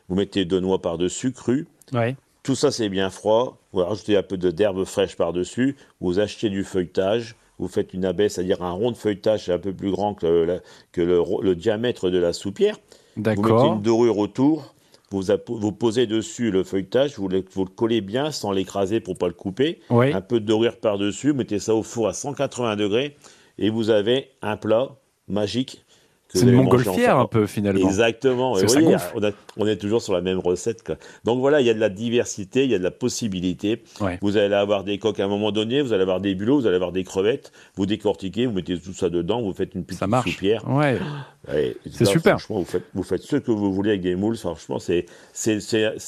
Vous 0.09 0.16
mettez 0.16 0.44
deux 0.44 0.61
noix 0.61 0.83
par-dessus, 0.83 1.33
crues. 1.33 1.66
Ouais. 1.92 2.16
Tout 2.42 2.54
ça, 2.57 2.70
c'est 2.72 2.88
bien 2.88 3.11
froid. 3.11 3.59
Vous 3.72 3.81
rajoutez 3.85 4.16
un 4.16 4.22
peu 4.22 4.37
d'herbe 4.37 4.85
fraîche 4.85 5.16
par-dessus. 5.16 5.76
Vous 6.00 6.18
achetez 6.18 6.48
du 6.50 6.64
feuilletage. 6.64 7.37
Vous 7.59 7.68
faites 7.68 7.92
une 7.92 8.05
abaisse, 8.05 8.35
c'est-à-dire 8.35 8.62
un 8.62 8.71
rond 8.71 8.90
de 8.92 8.97
feuilletage 8.97 9.49
un 9.51 9.59
peu 9.59 9.73
plus 9.73 9.90
grand 9.90 10.14
que, 10.14 10.61
le, 10.97 11.55
diamètre 11.55 12.11
de 12.11 12.18
la 12.18 12.33
soupière. 12.33 12.77
Vous 13.16 13.23
mettez 13.23 13.66
une 13.66 13.83
dorure 13.83 14.18
autour. 14.18 14.75
Vous, 15.11 15.23
vous 15.49 15.73
posez 15.73 16.07
dessus 16.07 16.51
le 16.51 16.62
feuilletage. 16.62 17.18
Vous 17.18 17.29
le, 17.29 17.44
vous 17.53 17.64
le 17.64 17.71
collez 17.71 18.01
bien 18.01 18.31
sans 18.31 18.53
l'écraser 18.53 19.01
pour 19.01 19.16
pas 19.16 19.27
le 19.27 19.33
couper. 19.33 19.81
Oui. 19.90 20.12
Un 20.12 20.21
peu 20.21 20.38
de 20.38 20.44
dorure 20.44 20.77
par-dessus. 20.77 21.33
Mettez 21.33 21.59
ça 21.59 21.75
au 21.75 21.83
four 21.83 22.09
à 22.09 22.12
180 22.12 22.77
degrés. 22.77 23.16
Et 23.59 23.71
vous 23.71 23.90
avez 23.90 24.29
un 24.42 24.57
plat 24.57 24.90
magique. 25.27 25.85
C'est 26.30 26.42
une 26.42 26.52
montgolfière 26.52 27.16
un 27.18 27.26
peu 27.26 27.46
finalement. 27.46 27.88
Exactement. 27.88 28.52
Vous 28.54 28.66
voyez, 28.66 28.96
on, 29.14 29.24
a- 29.24 29.30
on 29.56 29.66
est 29.66 29.76
toujours 29.76 30.02
sur 30.02 30.12
la 30.12 30.20
même 30.20 30.38
recette. 30.38 30.82
quoi. 30.82 30.96
Donc 31.24 31.40
voilà, 31.40 31.60
il 31.62 31.66
y 31.66 31.70
a 31.70 31.74
de 31.74 31.80
la 31.80 31.88
diversité, 31.88 32.64
il 32.64 32.70
y 32.70 32.74
a 32.74 32.78
de 32.78 32.84
la 32.84 32.90
possibilité. 32.90 33.82
Ouais. 34.00 34.18
Vous 34.20 34.36
allez 34.36 34.54
avoir 34.54 34.84
des 34.84 34.98
coques 34.98 35.20
à 35.20 35.24
un 35.24 35.28
moment 35.28 35.52
donné, 35.52 35.80
vous 35.80 35.92
allez 35.94 36.02
avoir 36.02 36.20
des 36.20 36.34
bulots, 36.34 36.60
vous 36.60 36.66
allez 36.66 36.76
avoir 36.76 36.92
des 36.92 37.04
crevettes. 37.04 37.50
Vous 37.76 37.86
décortiquez, 37.86 38.44
vous 38.46 38.52
mettez 38.52 38.78
tout 38.78 38.92
ça 38.92 39.08
dedans, 39.08 39.40
vous 39.40 39.54
faites 39.54 39.74
une 39.74 39.84
petite 39.84 40.00
Ça 40.00 40.06
marche. 40.06 40.30
soupière. 40.30 40.68
Ouais. 40.68 40.98
Ouais, 41.48 41.76
C'est 41.90 42.04
super. 42.04 42.38
Franchement, 42.38 42.58
vous 42.58 42.64
faites, 42.66 42.82
vous 42.92 43.02
faites 43.02 43.22
ce 43.22 43.36
que 43.36 43.50
vous 43.50 43.72
voulez 43.72 43.90
avec 43.90 44.02
des 44.02 44.16
moules. 44.16 44.36
Franchement, 44.36 44.78
c'est, 44.78 45.06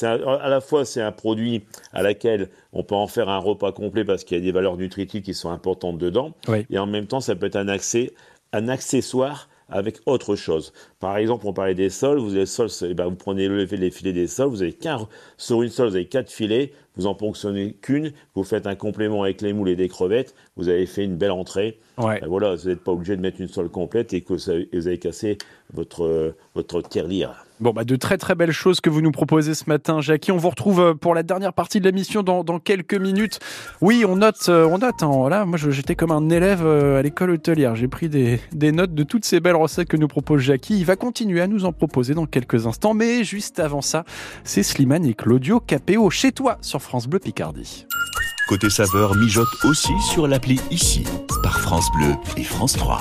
à 0.02 0.48
la 0.48 0.60
fois 0.60 0.84
c'est 0.84 1.00
un 1.00 1.12
produit 1.12 1.62
à 1.94 2.02
laquelle 2.02 2.48
on 2.74 2.82
peut 2.82 2.94
en 2.94 3.06
faire 3.06 3.30
un 3.30 3.38
repas 3.38 3.72
complet 3.72 4.04
parce 4.04 4.24
qu'il 4.24 4.36
y 4.36 4.40
a 4.40 4.44
des 4.44 4.52
valeurs 4.52 4.76
nutritives 4.76 5.22
qui 5.22 5.32
sont 5.32 5.50
importantes 5.50 5.96
dedans. 5.96 6.32
Et 6.68 6.78
en 6.78 6.86
même 6.86 7.06
temps, 7.06 7.20
ça 7.20 7.34
peut 7.36 7.46
être 7.46 7.56
un 7.56 7.68
accès, 7.68 8.10
un 8.52 8.68
accessoire 8.68 9.48
avec 9.70 10.00
autre 10.06 10.36
chose. 10.36 10.72
Par 10.98 11.16
exemple, 11.16 11.46
on 11.46 11.52
parlait 11.52 11.74
des 11.74 11.90
sols. 11.90 12.18
Vous 12.18 12.34
avez 12.34 12.46
sols, 12.46 12.70
eh 12.82 12.94
ben, 12.94 13.06
vous 13.06 13.16
prenez 13.16 13.48
le 13.48 13.64
les 13.64 13.90
filets 13.90 14.12
des 14.12 14.26
sols. 14.26 14.48
Vous 14.48 14.62
avez 14.62 14.72
qu'un 14.72 15.08
sur 15.36 15.62
une 15.62 15.68
sole, 15.68 15.90
vous 15.90 15.96
avez 15.96 16.06
quatre 16.06 16.30
filets. 16.30 16.72
Vous 16.96 17.06
en 17.06 17.14
ponctionnez 17.14 17.76
qu'une. 17.80 18.12
Vous 18.34 18.44
faites 18.44 18.66
un 18.66 18.74
complément 18.74 19.22
avec 19.22 19.40
les 19.40 19.52
moules 19.52 19.68
et 19.68 19.76
des 19.76 19.88
crevettes. 19.88 20.34
Vous 20.56 20.68
avez 20.68 20.86
fait 20.86 21.04
une 21.04 21.16
belle 21.16 21.30
entrée. 21.30 21.78
Ouais. 21.98 22.20
Ben 22.20 22.28
voilà, 22.28 22.54
vous 22.54 22.68
n'êtes 22.68 22.80
pas 22.80 22.92
obligé 22.92 23.16
de 23.16 23.22
mettre 23.22 23.40
une 23.40 23.48
sole 23.48 23.68
complète 23.68 24.12
et 24.12 24.20
que 24.20 24.34
vous 24.34 24.50
avez 24.50 24.98
cassé 24.98 25.38
votre 25.72 26.04
euh, 26.04 26.34
votre 26.54 26.82
tirelire. 26.82 27.44
Bon, 27.60 27.72
bah, 27.74 27.84
de 27.84 27.94
très 27.96 28.16
très 28.16 28.34
belles 28.34 28.52
choses 28.52 28.80
que 28.80 28.88
vous 28.88 29.02
nous 29.02 29.10
proposez 29.12 29.52
ce 29.54 29.64
matin, 29.68 30.00
Jackie. 30.00 30.32
On 30.32 30.38
vous 30.38 30.48
retrouve 30.48 30.80
euh, 30.80 30.94
pour 30.94 31.14
la 31.14 31.22
dernière 31.22 31.52
partie 31.52 31.78
de 31.78 31.84
l'émission 31.84 32.22
dans, 32.22 32.42
dans 32.42 32.58
quelques 32.58 32.94
minutes. 32.94 33.38
Oui, 33.82 34.04
on 34.08 34.16
note, 34.16 34.46
euh, 34.48 34.64
on 34.66 34.78
note. 34.78 35.02
hein. 35.02 35.10
Voilà, 35.12 35.44
moi, 35.44 35.58
j'étais 35.58 35.94
comme 35.94 36.10
un 36.10 36.30
élève 36.30 36.62
euh, 36.64 36.98
à 36.98 37.02
l'école 37.02 37.30
hôtelière. 37.32 37.76
J'ai 37.76 37.86
pris 37.88 38.08
des, 38.08 38.40
des 38.52 38.72
notes 38.72 38.94
de 38.94 39.02
toutes 39.02 39.26
ces 39.26 39.40
belles 39.40 39.56
recettes 39.56 39.88
que 39.88 39.98
nous 39.98 40.08
propose 40.08 40.40
Jackie. 40.40 40.78
Il 40.78 40.86
va 40.86 40.96
continuer 40.96 41.42
à 41.42 41.46
nous 41.46 41.66
en 41.66 41.72
proposer 41.72 42.14
dans 42.14 42.24
quelques 42.24 42.66
instants. 42.66 42.94
Mais 42.94 43.24
juste 43.24 43.60
avant 43.60 43.82
ça, 43.82 44.04
c'est 44.42 44.62
Slimane 44.62 45.04
et 45.04 45.12
Claudio 45.12 45.60
Capéo 45.60 46.08
chez 46.08 46.32
toi 46.32 46.56
sur 46.62 46.80
France 46.80 47.08
Bleu 47.08 47.18
Picardie. 47.18 47.86
Côté 48.48 48.70
saveur 48.70 49.14
mijote 49.16 49.48
aussi 49.64 49.92
sur 50.00 50.26
l'appli 50.26 50.58
ici 50.70 51.04
par 51.42 51.60
France 51.60 51.88
Bleu 51.98 52.14
et 52.38 52.42
France 52.42 52.72
3. 52.72 53.00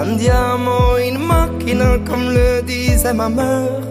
Un 0.00 0.14
diamant, 0.14 0.96
une 0.96 1.18
machine, 1.18 2.04
comme 2.06 2.30
le 2.30 2.62
disait 2.62 3.12
ma 3.12 3.28
mère. 3.28 3.82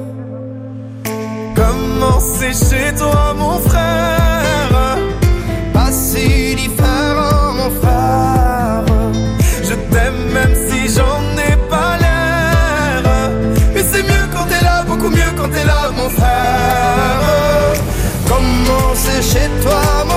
Comment 1.53 2.19
c'est 2.21 2.53
chez 2.53 2.95
toi, 2.95 3.33
mon 3.37 3.59
frère 3.59 4.97
Pas 5.73 5.91
si 5.91 6.55
différent, 6.55 7.51
mon 7.59 7.69
frère. 7.81 8.85
Je 9.63 9.75
t'aime 9.91 10.21
même 10.33 10.55
si 10.55 10.93
j'en 10.95 11.21
ai 11.49 11.57
pas 11.69 11.97
l'air. 11.99 13.31
Mais 13.73 13.83
c'est 13.83 14.03
mieux 14.03 14.27
quand 14.33 14.45
t'es 14.45 14.63
là, 14.63 14.83
beaucoup 14.87 15.09
mieux 15.09 15.31
quand 15.35 15.49
t'es 15.49 15.65
là, 15.65 15.91
mon 15.93 16.09
frère. 16.09 17.73
Comment 18.29 18.93
c'est 18.95 19.21
chez 19.21 19.49
toi, 19.61 19.81
mon 20.09 20.16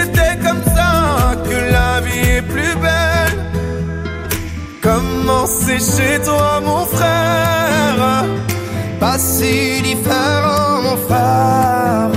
Comment 4.93 5.45
c'est 5.45 5.79
chez 5.79 6.21
toi, 6.21 6.59
mon 6.65 6.85
frère 6.85 8.25
Pas 8.99 9.17
si 9.17 9.81
différent, 9.81 10.81
mon 10.83 10.97
frère. 11.07 12.11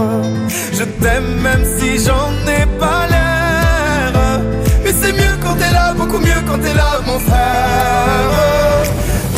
Je 0.72 0.82
t'aime 1.00 1.40
même 1.40 1.64
si 1.76 2.04
j'en 2.04 2.32
ai 2.56 2.66
pas 2.80 3.06
l'air. 3.12 4.40
Mais 4.82 4.92
c'est 4.92 5.12
mieux 5.12 5.36
quand 5.40 5.54
t'es 5.54 5.72
là, 5.72 5.94
beaucoup 5.94 6.18
mieux 6.18 6.42
quand 6.48 6.58
t'es 6.58 6.74
là, 6.74 7.00
mon 7.06 7.20
frère. 7.20 8.82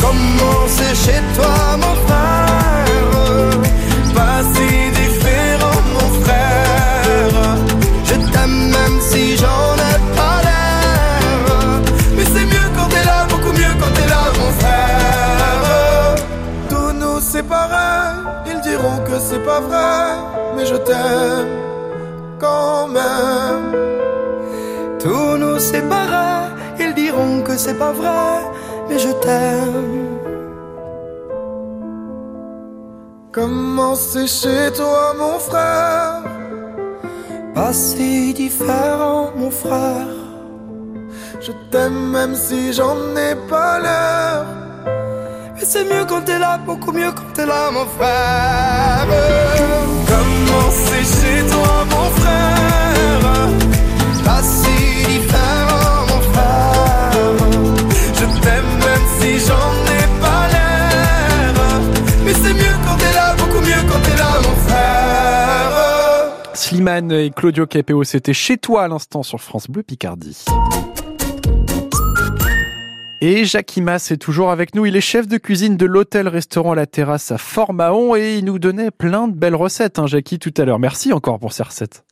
Comment 0.01 0.63
c'est 0.67 0.95
chez 1.05 1.21
toi, 1.35 1.77
mon 1.77 1.95
frère 2.07 2.46
c'est 19.37 19.45
pas 19.45 19.59
vrai, 19.59 20.15
mais 20.55 20.65
je 20.65 20.75
t'aime 20.75 21.53
quand 22.39 22.87
même. 22.87 23.71
Tous 24.99 25.37
nous 25.37 25.59
séparer, 25.59 26.49
ils 26.79 26.93
diront 26.93 27.41
que 27.43 27.55
c'est 27.55 27.77
pas 27.77 27.91
vrai, 27.91 28.31
mais 28.89 28.97
je 28.97 29.11
t'aime. 29.23 30.17
Comment 33.31 33.95
c'est 33.95 34.27
chez 34.27 34.71
toi, 34.75 35.13
mon 35.19 35.37
frère? 35.37 36.23
Pas 37.53 37.73
si 37.73 38.33
différent, 38.33 39.31
mon 39.35 39.51
frère. 39.51 40.15
Je 41.39 41.51
t'aime 41.71 42.11
même 42.11 42.35
si 42.35 42.73
j'en 42.73 42.97
ai 43.15 43.35
pas 43.49 43.79
l'air. 43.79 44.66
Mais 45.57 45.65
c'est 45.65 45.85
mieux 45.85 46.05
quand 46.05 46.21
t'es 46.21 46.37
là, 46.37 46.59
beaucoup 46.59 46.91
mieux 46.91 47.11
quand 47.11 47.33
t'es 47.33 47.45
là, 47.45 47.71
mon 47.71 47.85
frère. 47.85 49.07
Comment 50.07 50.69
c'est 50.71 51.03
chez 51.03 51.41
toi, 51.47 51.83
mon 51.89 52.09
frère? 52.21 53.49
Pas 54.23 54.43
si 54.43 55.05
différent, 55.07 56.05
mon 56.09 56.21
frère. 56.31 57.11
Je 58.13 58.25
t'aime 58.41 58.71
même 58.85 59.07
si 59.19 59.39
j'en 59.47 59.73
ai 59.97 60.05
pas 60.21 60.47
l'air. 60.51 61.81
Mais 62.23 62.33
c'est 62.33 62.53
mieux 62.53 62.77
quand 62.85 62.97
t'es 62.97 63.13
là, 63.13 63.35
beaucoup 63.35 63.61
mieux 63.61 63.83
quand 63.89 64.01
t'es 64.03 64.15
là, 64.15 64.31
mon 64.43 64.55
frère. 64.67 66.31
Slimane 66.53 67.11
et 67.11 67.31
Claudio 67.31 67.65
Capéo, 67.65 68.03
c'était 68.03 68.33
chez 68.33 68.57
toi 68.57 68.83
à 68.83 68.87
l'instant 68.87 69.23
sur 69.23 69.41
France 69.41 69.67
Bleu 69.67 69.81
Picardie. 69.81 70.45
Et 73.19 73.45
Jacques 73.45 73.75
Imas 73.75 74.09
est 74.11 74.17
toujours 74.17 74.51
avec 74.51 74.75
nous. 74.75 74.85
Il 74.85 74.95
est 74.95 75.01
chef 75.01 75.27
de 75.27 75.37
cuisine 75.37 75.75
de 75.75 75.87
l'hôtel-restaurant 75.87 76.75
La 76.75 76.85
Terrasse 76.85 77.31
à 77.31 77.39
Fort-Mahon 77.39 78.15
et 78.15 78.37
il 78.37 78.45
nous 78.45 78.59
donnait 78.59 78.91
plein 78.91 79.27
de 79.27 79.33
belles 79.35 79.55
recettes, 79.55 79.97
hein, 79.97 80.05
Jackie, 80.05 80.37
tout 80.37 80.53
à 80.57 80.65
l'heure. 80.65 80.77
Merci 80.77 81.11
encore 81.13 81.39
pour 81.39 81.51
ces 81.51 81.63
recettes. 81.63 82.03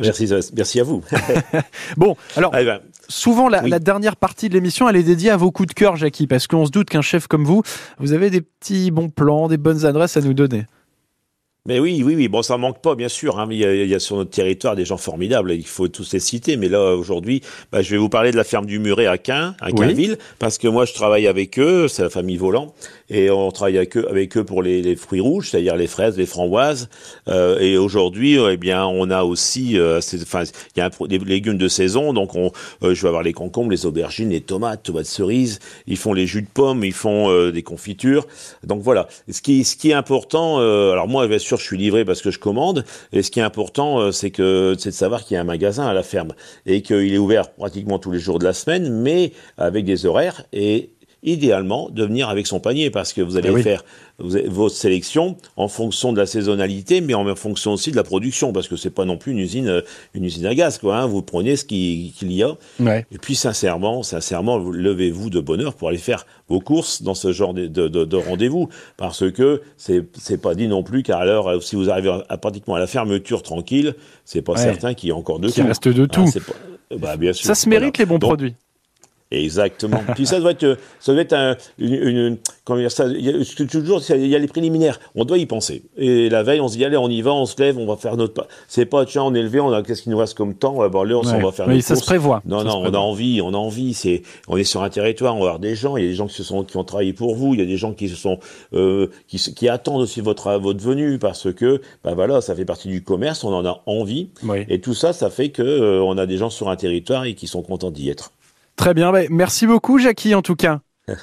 Merci, 0.00 0.32
merci 0.54 0.78
à 0.78 0.84
vous. 0.84 1.02
Bon, 1.96 2.16
alors, 2.36 2.54
Eh 2.56 2.64
ben, 2.64 2.80
souvent 3.08 3.48
la, 3.48 3.64
oui. 3.64 3.70
la 3.70 3.80
dernière 3.80 4.14
partie 4.14 4.48
de 4.48 4.54
l'émission, 4.54 4.88
elle 4.88 4.94
est 4.94 5.02
dédiée 5.02 5.30
à 5.30 5.36
vos 5.36 5.50
coups 5.50 5.70
de 5.70 5.74
cœur, 5.74 5.96
Jackie, 5.96 6.28
parce 6.28 6.46
qu'on 6.46 6.64
se 6.66 6.70
doute 6.70 6.88
qu'un 6.88 7.02
chef 7.02 7.26
comme 7.26 7.44
vous, 7.44 7.62
vous 7.98 8.12
avez 8.12 8.30
des 8.30 8.42
petits 8.42 8.92
bons 8.92 9.08
plans, 9.08 9.48
des 9.48 9.56
bonnes 9.56 9.84
adresses 9.84 10.16
à 10.16 10.20
nous 10.20 10.34
donner. 10.34 10.66
Mais 11.66 11.78
oui, 11.78 12.02
oui, 12.04 12.14
oui. 12.16 12.28
Bon, 12.28 12.42
ça 12.42 12.56
manque 12.56 12.80
pas, 12.80 12.94
bien 12.94 13.08
sûr. 13.08 13.38
hein, 13.38 13.46
il, 13.50 13.58
y 13.58 13.64
a, 13.64 13.74
il 13.74 13.88
y 13.88 13.94
a 13.94 13.98
sur 13.98 14.16
notre 14.16 14.30
territoire 14.30 14.76
des 14.76 14.84
gens 14.86 14.96
formidables. 14.96 15.52
Il 15.52 15.66
faut 15.66 15.88
tous 15.88 16.12
les 16.12 16.20
citer. 16.20 16.56
Mais 16.56 16.68
là, 16.68 16.94
aujourd'hui, 16.94 17.42
bah, 17.70 17.82
je 17.82 17.90
vais 17.90 17.96
vous 17.98 18.08
parler 18.08 18.30
de 18.30 18.36
la 18.36 18.44
ferme 18.44 18.64
du 18.66 18.78
Muret 18.78 19.06
à 19.06 19.18
Quin, 19.18 19.54
à 19.60 19.66
Oui. 19.66 19.74
Quinville, 19.74 20.18
parce 20.38 20.56
que 20.58 20.68
moi, 20.68 20.86
je 20.86 20.94
travaille 20.94 21.26
avec 21.26 21.58
eux. 21.58 21.86
C'est 21.88 22.02
la 22.02 22.08
famille 22.10 22.38
Volant, 22.38 22.74
et 23.10 23.28
on 23.30 23.50
travaille 23.50 23.76
avec 23.76 24.36
eux, 24.36 24.44
pour 24.44 24.62
les, 24.62 24.96
fruits 24.96 25.20
rouges, 25.20 25.50
c'est-à-dire 25.50 25.76
les 25.76 25.88
fraises, 25.88 26.16
les 26.16 26.26
framboises. 26.26 26.88
Euh, 27.28 27.58
et 27.58 27.76
aujourd'hui, 27.76 28.38
euh, 28.38 28.52
eh 28.52 28.56
bien, 28.56 28.86
on 28.86 29.10
a 29.10 29.24
aussi, 29.24 29.78
euh, 29.78 29.98
enfin, 29.98 30.44
il 30.44 30.78
y 30.78 30.80
a 30.80 30.86
un 30.86 31.06
des 31.06 31.18
légumes 31.18 31.58
de 31.58 31.68
saison. 31.68 32.12
Donc, 32.12 32.36
on, 32.36 32.52
euh, 32.84 32.94
je 32.94 33.02
vais 33.02 33.08
avoir 33.08 33.24
les 33.24 33.32
concombres, 33.32 33.70
les 33.70 33.84
aubergines, 33.84 34.30
les 34.30 34.40
tomates, 34.40 34.84
tomates 34.84 35.06
cerises. 35.06 35.58
Ils 35.88 35.96
font 35.96 36.12
les 36.12 36.26
jus 36.26 36.42
de 36.42 36.48
pommes, 36.48 36.84
ils 36.84 36.92
font 36.92 37.50
des 37.50 37.62
confitures. 37.62 38.26
Donc 38.64 38.82
voilà. 38.82 39.08
Ce 39.28 39.42
qui, 39.42 39.64
ce 39.64 39.76
qui 39.76 39.90
est 39.90 39.94
important, 39.94 40.58
alors 40.58 41.08
moi, 41.08 41.26
bien 41.26 41.38
sûr, 41.38 41.58
je 41.58 41.64
suis 41.64 41.78
livré 41.78 42.04
parce 42.04 42.22
que 42.22 42.30
je 42.30 42.38
commande. 42.38 42.84
Et 43.12 43.22
ce 43.22 43.30
qui 43.30 43.40
est 43.40 43.42
important, 43.42 44.12
c'est 44.12 44.30
que 44.30 44.76
c'est 44.78 44.90
de 44.90 44.94
savoir 44.94 45.24
qu'il 45.24 45.34
y 45.34 45.38
a 45.38 45.40
un 45.40 45.44
magasin 45.44 45.86
à 45.86 45.94
la 45.94 46.02
ferme 46.02 46.32
et 46.66 46.82
qu'il 46.82 47.12
est 47.12 47.18
ouvert 47.18 47.50
pratiquement 47.52 47.98
tous 47.98 48.12
les 48.12 48.20
jours 48.20 48.38
de 48.38 48.44
la 48.44 48.52
semaine, 48.52 48.90
mais 48.90 49.32
avec 49.58 49.84
des 49.84 50.06
horaires 50.06 50.44
et 50.52 50.90
idéalement 51.22 51.90
de 51.90 52.04
venir 52.04 52.28
avec 52.28 52.46
son 52.46 52.60
panier 52.60 52.90
parce 52.90 53.12
que 53.12 53.20
vous 53.20 53.36
allez 53.36 53.48
Eh 53.50 53.54
oui. 53.54 53.62
faire 53.62 53.84
votre 54.18 54.74
sélection 54.74 55.36
en 55.56 55.68
fonction 55.68 56.12
de 56.12 56.18
la 56.18 56.26
saisonnalité 56.26 57.00
mais 57.00 57.14
en 57.14 57.34
fonction 57.36 57.72
aussi 57.72 57.90
de 57.90 57.96
la 57.96 58.02
production 58.04 58.52
parce 58.52 58.68
que 58.68 58.76
c'est 58.76 58.90
pas 58.90 59.04
non 59.04 59.16
plus 59.16 59.32
une 59.32 59.38
usine 59.38 59.68
euh, 59.68 59.80
une 60.14 60.24
usine 60.24 60.44
à 60.46 60.54
gaz 60.54 60.78
quoi 60.78 60.98
hein. 60.98 61.06
vous 61.06 61.22
prenez 61.22 61.56
ce 61.56 61.64
qui- 61.64 62.12
qu'il 62.16 62.32
y 62.32 62.42
a 62.42 62.54
Ouais. 62.80 63.06
et 63.12 63.18
puis 63.18 63.34
sincèrement, 63.34 64.02
sincèrement, 64.02 64.58
vous- 64.58 64.72
levez-vous 64.72 65.30
de 65.30 65.40
bonne 65.40 65.60
heure 65.62 65.74
pour 65.74 65.88
aller 65.88 65.98
faire 65.98 66.26
vos 66.48 66.60
courses 66.60 67.02
dans 67.02 67.14
ce 67.14 67.32
genre 67.32 67.54
de, 67.54 67.66
de, 67.66 67.88
de- 67.88 68.04
de 68.04 68.16
rendez-vous, 68.16 68.68
parce 68.96 69.30
que 69.30 69.62
c'est 69.76 70.40
pas 70.40 70.54
dit 70.54 70.68
non 70.68 70.82
plus 70.82 71.02
qu'à 71.02 71.24
l'heure, 71.24 71.48
euh, 71.48 71.60
si 71.60 71.76
vous 71.76 71.90
arrivez 71.90 72.10
à, 72.10 72.24
à 72.28 72.36
pratiquement 72.38 72.74
à 72.74 72.78
la 72.80 72.86
fermeture 72.86 73.42
tranquille, 73.42 73.94
c'est 74.24 74.42
pas 74.42 74.52
Ouais. 74.52 74.58
certain 74.58 74.94
qu'il 74.94 75.08
y 75.08 75.10
ait 75.10 75.14
encore 75.14 75.38
de 75.38 75.48
Qu'il 75.48 75.62
tout. 75.62 75.68
reste 75.68 75.88
de 75.88 76.02
Hein, 76.02 76.06
tout. 76.10 76.24
pas- 76.90 76.96
bah, 76.96 77.16
bien 77.16 77.32
sûr. 77.32 77.46
Ça 77.46 77.54
se 77.54 77.66
Voilà. 77.66 77.80
mérite 77.80 77.98
les 77.98 78.06
bons 78.06 78.18
Donc, 78.18 78.30
produits. 78.30 78.54
Exactement. 79.30 80.00
Puis 80.14 80.26
ça 80.26 80.40
doit 80.40 80.50
être, 80.50 80.64
euh, 80.64 80.76
ça 80.98 81.12
doit 81.12 81.22
être 81.22 81.32
un, 81.34 81.56
une, 81.78 81.94
une- 81.94 82.38
comment 82.64 82.80
dire 82.80 82.90
ça, 82.90 83.06
il 83.06 83.20
y 83.24 83.28
a, 83.30 83.44
c'est 83.44 83.66
toujours, 83.66 84.02
il 84.10 84.26
y 84.26 84.34
a 84.34 84.38
les 84.38 84.48
préliminaires. 84.48 84.98
On 85.14 85.24
doit 85.24 85.38
y 85.38 85.46
penser. 85.46 85.82
Et 85.96 86.28
la 86.28 86.42
veille, 86.42 86.60
on 86.60 86.66
se 86.68 86.76
dit, 86.76 86.84
allez, 86.84 86.96
on 86.96 87.08
y 87.08 87.22
va, 87.22 87.32
on 87.32 87.46
se 87.46 87.60
lève, 87.62 87.78
on 87.78 87.86
va 87.86 87.96
faire 87.96 88.16
notre 88.16 88.34
pas. 88.34 88.48
C'est 88.66 88.86
pas, 88.86 89.04
tiens, 89.06 89.22
on 89.22 89.34
est 89.34 89.42
levé, 89.42 89.60
on 89.60 89.72
a, 89.72 89.82
qu'est-ce 89.82 90.02
qu'il 90.02 90.10
nous 90.12 90.18
reste 90.18 90.34
comme 90.36 90.54
temps? 90.54 90.74
Ouais, 90.76 90.88
bon, 90.88 91.04
là, 91.04 91.16
on 91.16 91.20
Ouais. 91.22 91.40
va 91.42 91.52
faire 91.52 91.68
notre 91.68 91.80
ça 91.82 91.94
se 91.96 92.04
prévoit. 92.04 92.42
Non, 92.44 92.58
Ça 92.58 92.64
non, 92.64 92.82
on 92.84 92.92
a 92.94 92.98
envie, 92.98 93.40
on 93.40 93.54
a 93.54 93.56
envie. 93.56 93.94
C'est, 93.94 94.22
on 94.48 94.56
est 94.56 94.64
sur 94.64 94.82
un 94.82 94.90
territoire, 94.90 95.36
on 95.36 95.40
va 95.40 95.46
avoir 95.46 95.58
des 95.60 95.76
gens. 95.76 95.96
Il 95.96 96.02
y 96.04 96.06
a 96.06 96.10
des 96.10 96.14
gens 96.16 96.26
qui 96.26 96.34
se 96.34 96.42
sont, 96.42 96.64
qui 96.64 96.76
ont 96.76 96.84
travaillé 96.84 97.12
pour 97.12 97.36
vous. 97.36 97.54
Il 97.54 97.60
y 97.60 97.62
a 97.62 97.66
des 97.66 97.76
gens 97.76 97.92
qui 97.92 98.08
se 98.08 98.16
sont, 98.16 98.38
euh, 98.74 99.06
qui, 99.28 99.36
qui 99.38 99.68
attendent 99.68 100.02
aussi 100.02 100.20
votre, 100.20 100.50
votre 100.58 100.80
venue 100.82 101.18
parce 101.18 101.52
que, 101.52 101.80
bah 102.02 102.14
voilà, 102.14 102.40
ça 102.40 102.54
fait 102.56 102.64
partie 102.64 102.88
du 102.88 103.02
commerce. 103.04 103.44
On 103.44 103.52
en 103.54 103.64
a 103.64 103.82
envie. 103.86 104.30
Oui. 104.42 104.64
Et 104.68 104.80
tout 104.80 104.94
ça, 104.94 105.12
ça 105.12 105.30
fait 105.30 105.50
que 105.50 105.62
euh, 105.62 106.02
on 106.02 106.18
a 106.18 106.26
des 106.26 106.36
gens 106.36 106.50
sur 106.50 106.68
un 106.68 106.76
territoire 106.76 107.24
et 107.24 107.34
qui 107.34 107.46
sont 107.46 107.62
contents 107.62 107.90
d'y 107.92 108.08
être. 108.10 108.32
Très 108.80 108.94
bien, 108.94 109.12
bah, 109.12 109.20
merci 109.28 109.66
beaucoup 109.66 109.98
Jackie 109.98 110.34
en 110.34 110.40
tout 110.40 110.56
cas. 110.56 110.80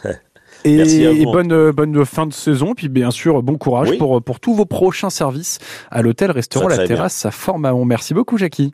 Et, 0.64 0.78
Merci 0.78 1.26
bonne, 1.26 1.52
euh, 1.52 1.72
bonne 1.72 2.04
fin 2.06 2.28
de 2.28 2.34
saison, 2.34 2.74
puis 2.76 2.88
bien 2.88 3.10
sûr, 3.10 3.42
bon 3.42 3.58
courage 3.58 3.92
Oui. 3.92 3.98
pour, 3.98 4.22
pour 4.24 4.40
tous 4.40 4.54
vos 4.54 4.66
prochains 4.66 5.10
services 5.10 5.58
à 5.90 6.04
l'hôtel-restaurant 6.04 6.68
Très, 6.68 6.78
La 6.78 6.84
très 6.84 6.88
bien. 6.88 6.96
Terrasse 6.98 7.28
à. 7.32 7.86
Merci 7.86 8.14
beaucoup 8.14 8.38
Jackie. 8.38 8.74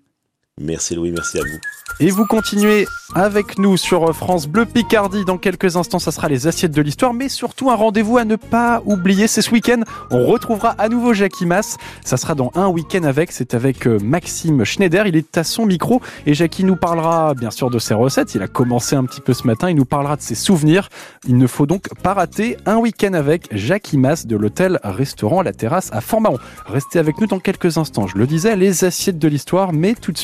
Merci 0.62 0.94
Louis, 0.94 1.12
merci 1.12 1.40
à 1.40 1.42
vous. 1.42 1.60
Et 2.00 2.10
vous 2.10 2.26
continuez 2.26 2.86
avec 3.16 3.58
nous 3.58 3.78
sur 3.78 4.16
France 4.16 4.48
Bleu 4.48 4.66
Picardie. 4.66 5.26
Dans 5.26 5.38
quelques 5.38 5.78
instants, 5.78 6.00
ça 6.00 6.12
sera 6.12 6.28
les 6.28 6.48
assiettes 6.48 6.72
de 6.72 6.82
l'histoire, 6.82 7.14
mais 7.14 7.30
surtout 7.30 7.70
un 7.72 7.76
rendez-vous 7.76 8.18
à 8.18 8.26
ne 8.26 8.36
pas 8.36 8.82
oublier. 8.86 9.28
C'est 9.28 9.42
ce 9.42 9.52
week-end. 9.52 9.82
On 10.12 10.26
retrouvera 10.26 10.70
à 10.70 10.90
nouveau 10.90 11.14
Jackie 11.14 11.46
Mass. 11.46 11.78
Ça 12.04 12.18
sera 12.18 12.36
dans 12.36 12.52
un 12.56 12.68
week-end 12.68 13.04
avec. 13.04 13.32
C'est 13.32 13.54
avec 13.54 13.88
euh, 13.88 14.00
Maxime 14.00 14.64
Schneider. 14.64 15.08
Il 15.08 15.16
est 15.16 15.38
à 15.38 15.44
son 15.44 15.66
micro 15.66 16.02
et 16.26 16.34
Jackie 16.34 16.64
nous 16.64 16.76
parlera 16.76 17.34
bien 17.34 17.52
sûr 17.52 17.70
de 17.70 17.80
ses 17.80 17.94
recettes. 17.94 18.36
Il 18.36 18.42
a 18.42 18.48
commencé 18.48 18.96
un 18.96 19.06
petit 19.06 19.22
peu 19.22 19.34
ce 19.34 19.46
matin. 19.46 19.70
Il 19.70 19.76
nous 19.76 19.86
parlera 19.86 20.16
de 20.16 20.22
ses 20.22 20.36
souvenirs. 20.36 20.90
Il 21.28 21.38
ne 21.38 21.48
faut 21.48 21.66
donc 21.66 21.94
pas 22.02 22.14
rater 22.14 22.58
un 22.66 22.78
week-end 22.78 23.14
avec 23.14 23.48
Jackie 23.52 23.98
Mass 23.98 24.26
de 24.26 24.36
l'hôtel-restaurant 24.36 25.42
La 25.42 25.54
Terrasse 25.54 25.90
à 25.92 26.02
Fort-Mahon. 26.02 26.38
Restez 26.66 27.00
avec 27.00 27.20
nous 27.20 27.28
dans 27.28 27.40
quelques 27.40 27.78
instants. 27.78 28.08
Je 28.08 28.18
le 28.18 28.28
disais, 28.28 28.56
les 28.56 28.84
assiettes 28.84 29.20
de 29.20 29.28
l'histoire, 29.28 29.74
mais 29.74 29.94
tout 29.94 30.12
de 30.12 30.18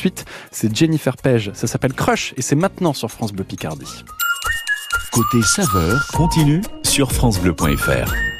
c'est 0.50 0.74
Jennifer 0.74 1.16
Page. 1.16 1.50
Ça 1.54 1.66
s'appelle 1.66 1.92
Crush 1.92 2.34
et 2.36 2.42
c'est 2.42 2.56
maintenant 2.56 2.92
sur 2.92 3.10
France 3.10 3.32
Bleu 3.32 3.44
Picardie. 3.44 4.04
Côté 5.12 5.42
saveur 5.42 6.06
continue 6.12 6.62
sur 6.82 7.12
francebleu.fr. 7.12 8.39